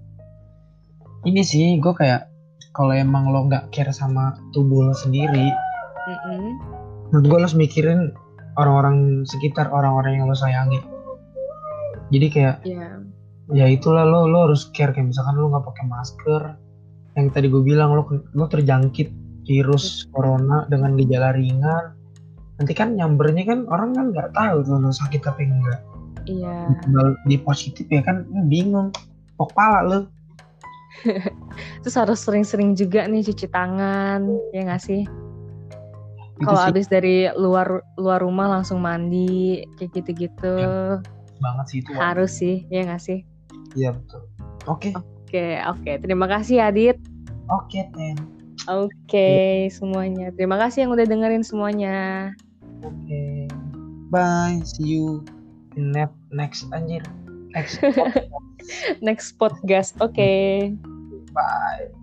ini 1.23 1.39
sih 1.39 1.79
gue 1.79 1.93
kayak 1.93 2.27
kalau 2.73 2.91
emang 2.91 3.31
lo 3.31 3.47
nggak 3.47 3.71
care 3.71 3.93
sama 3.95 4.35
tubuh 4.51 4.83
lo 4.83 4.91
sendiri 4.91 5.47
Mm-mm. 6.03 6.43
menurut 7.07 7.25
gue 7.29 7.37
lo 7.39 7.43
harus 7.47 7.55
mikirin 7.55 8.11
orang-orang 8.59 9.23
sekitar 9.23 9.71
orang-orang 9.71 10.19
yang 10.19 10.27
lo 10.27 10.35
sayangi 10.35 10.83
jadi 12.13 12.27
kayak 12.29 12.55
Iya. 12.61 12.89
ya 13.51 13.65
itulah 13.67 14.05
lo 14.05 14.29
lo 14.29 14.47
harus 14.49 14.69
care 14.71 14.93
kayak 14.93 15.09
misalkan 15.09 15.35
lo 15.35 15.49
nggak 15.49 15.65
pakai 15.65 15.85
masker 15.89 16.41
yang 17.17 17.27
tadi 17.33 17.49
gue 17.49 17.63
bilang 17.65 17.97
lo 17.97 18.05
lo 18.37 18.45
terjangkit 18.45 19.09
virus 19.43 20.07
corona 20.13 20.69
dengan 20.69 20.95
gejala 20.95 21.33
ringan 21.35 21.97
nanti 22.61 22.71
kan 22.77 22.93
nyambernya 22.93 23.43
kan 23.43 23.59
orang 23.67 23.97
kan 23.97 24.05
nggak 24.13 24.29
tahu 24.37 24.61
tuh 24.63 24.77
lo 24.77 24.93
sakit 24.93 25.21
apa 25.25 25.41
enggak 25.41 25.81
Iya. 26.23 26.71
Tinggal 26.87 27.19
di 27.27 27.35
positif 27.35 27.83
ya 27.91 27.99
kan 27.99 28.23
bingung 28.47 28.95
pok 29.35 29.51
pala 29.51 29.81
lo 29.83 29.99
Terus 31.83 31.95
harus 31.99 32.19
sering-sering 32.21 32.77
juga 32.77 33.09
nih 33.09 33.25
cuci 33.25 33.49
tangan, 33.49 34.23
ya 34.55 34.61
nggak 34.63 34.83
sih? 34.83 35.03
Kalau 36.41 36.59
sih 36.63 36.69
abis 36.69 36.85
dari 36.87 37.27
luar 37.35 37.81
luar 37.99 38.23
rumah 38.23 38.47
langsung 38.59 38.79
mandi, 38.79 39.63
kayak 39.75 39.89
gitu-gitu. 39.99 40.57
Banget 41.43 41.65
sih 41.67 41.77
itu 41.83 41.91
Harus 41.93 42.31
sih, 42.31 42.55
ya 42.71 42.87
nggak 42.87 43.03
sih? 43.03 43.19
iya 43.75 43.91
betul 43.91 44.23
oke 44.65 44.95
Oke, 45.33 45.57
oke. 45.65 45.91
Terima 45.97 46.29
kasih 46.29 46.61
Adit. 46.61 46.97
oke 47.49 47.79
Ten 47.93 48.17
Oke, 48.69 49.67
semuanya. 49.75 50.31
Terima 50.31 50.55
kasih 50.55 50.87
yang 50.87 50.95
udah 50.95 51.03
dengerin 51.03 51.43
semuanya. 51.43 52.31
Oke. 52.79 53.49
Bye. 54.07 54.63
See 54.63 54.95
you 54.95 55.25
in 55.75 55.91
ne- 55.91 56.15
next 56.31 56.69
anjir. 56.71 57.03
Next. 57.51 57.81
Next 59.03 59.35
podcast. 59.35 59.99
Oke. 59.99 60.71
Bye. 61.35 62.02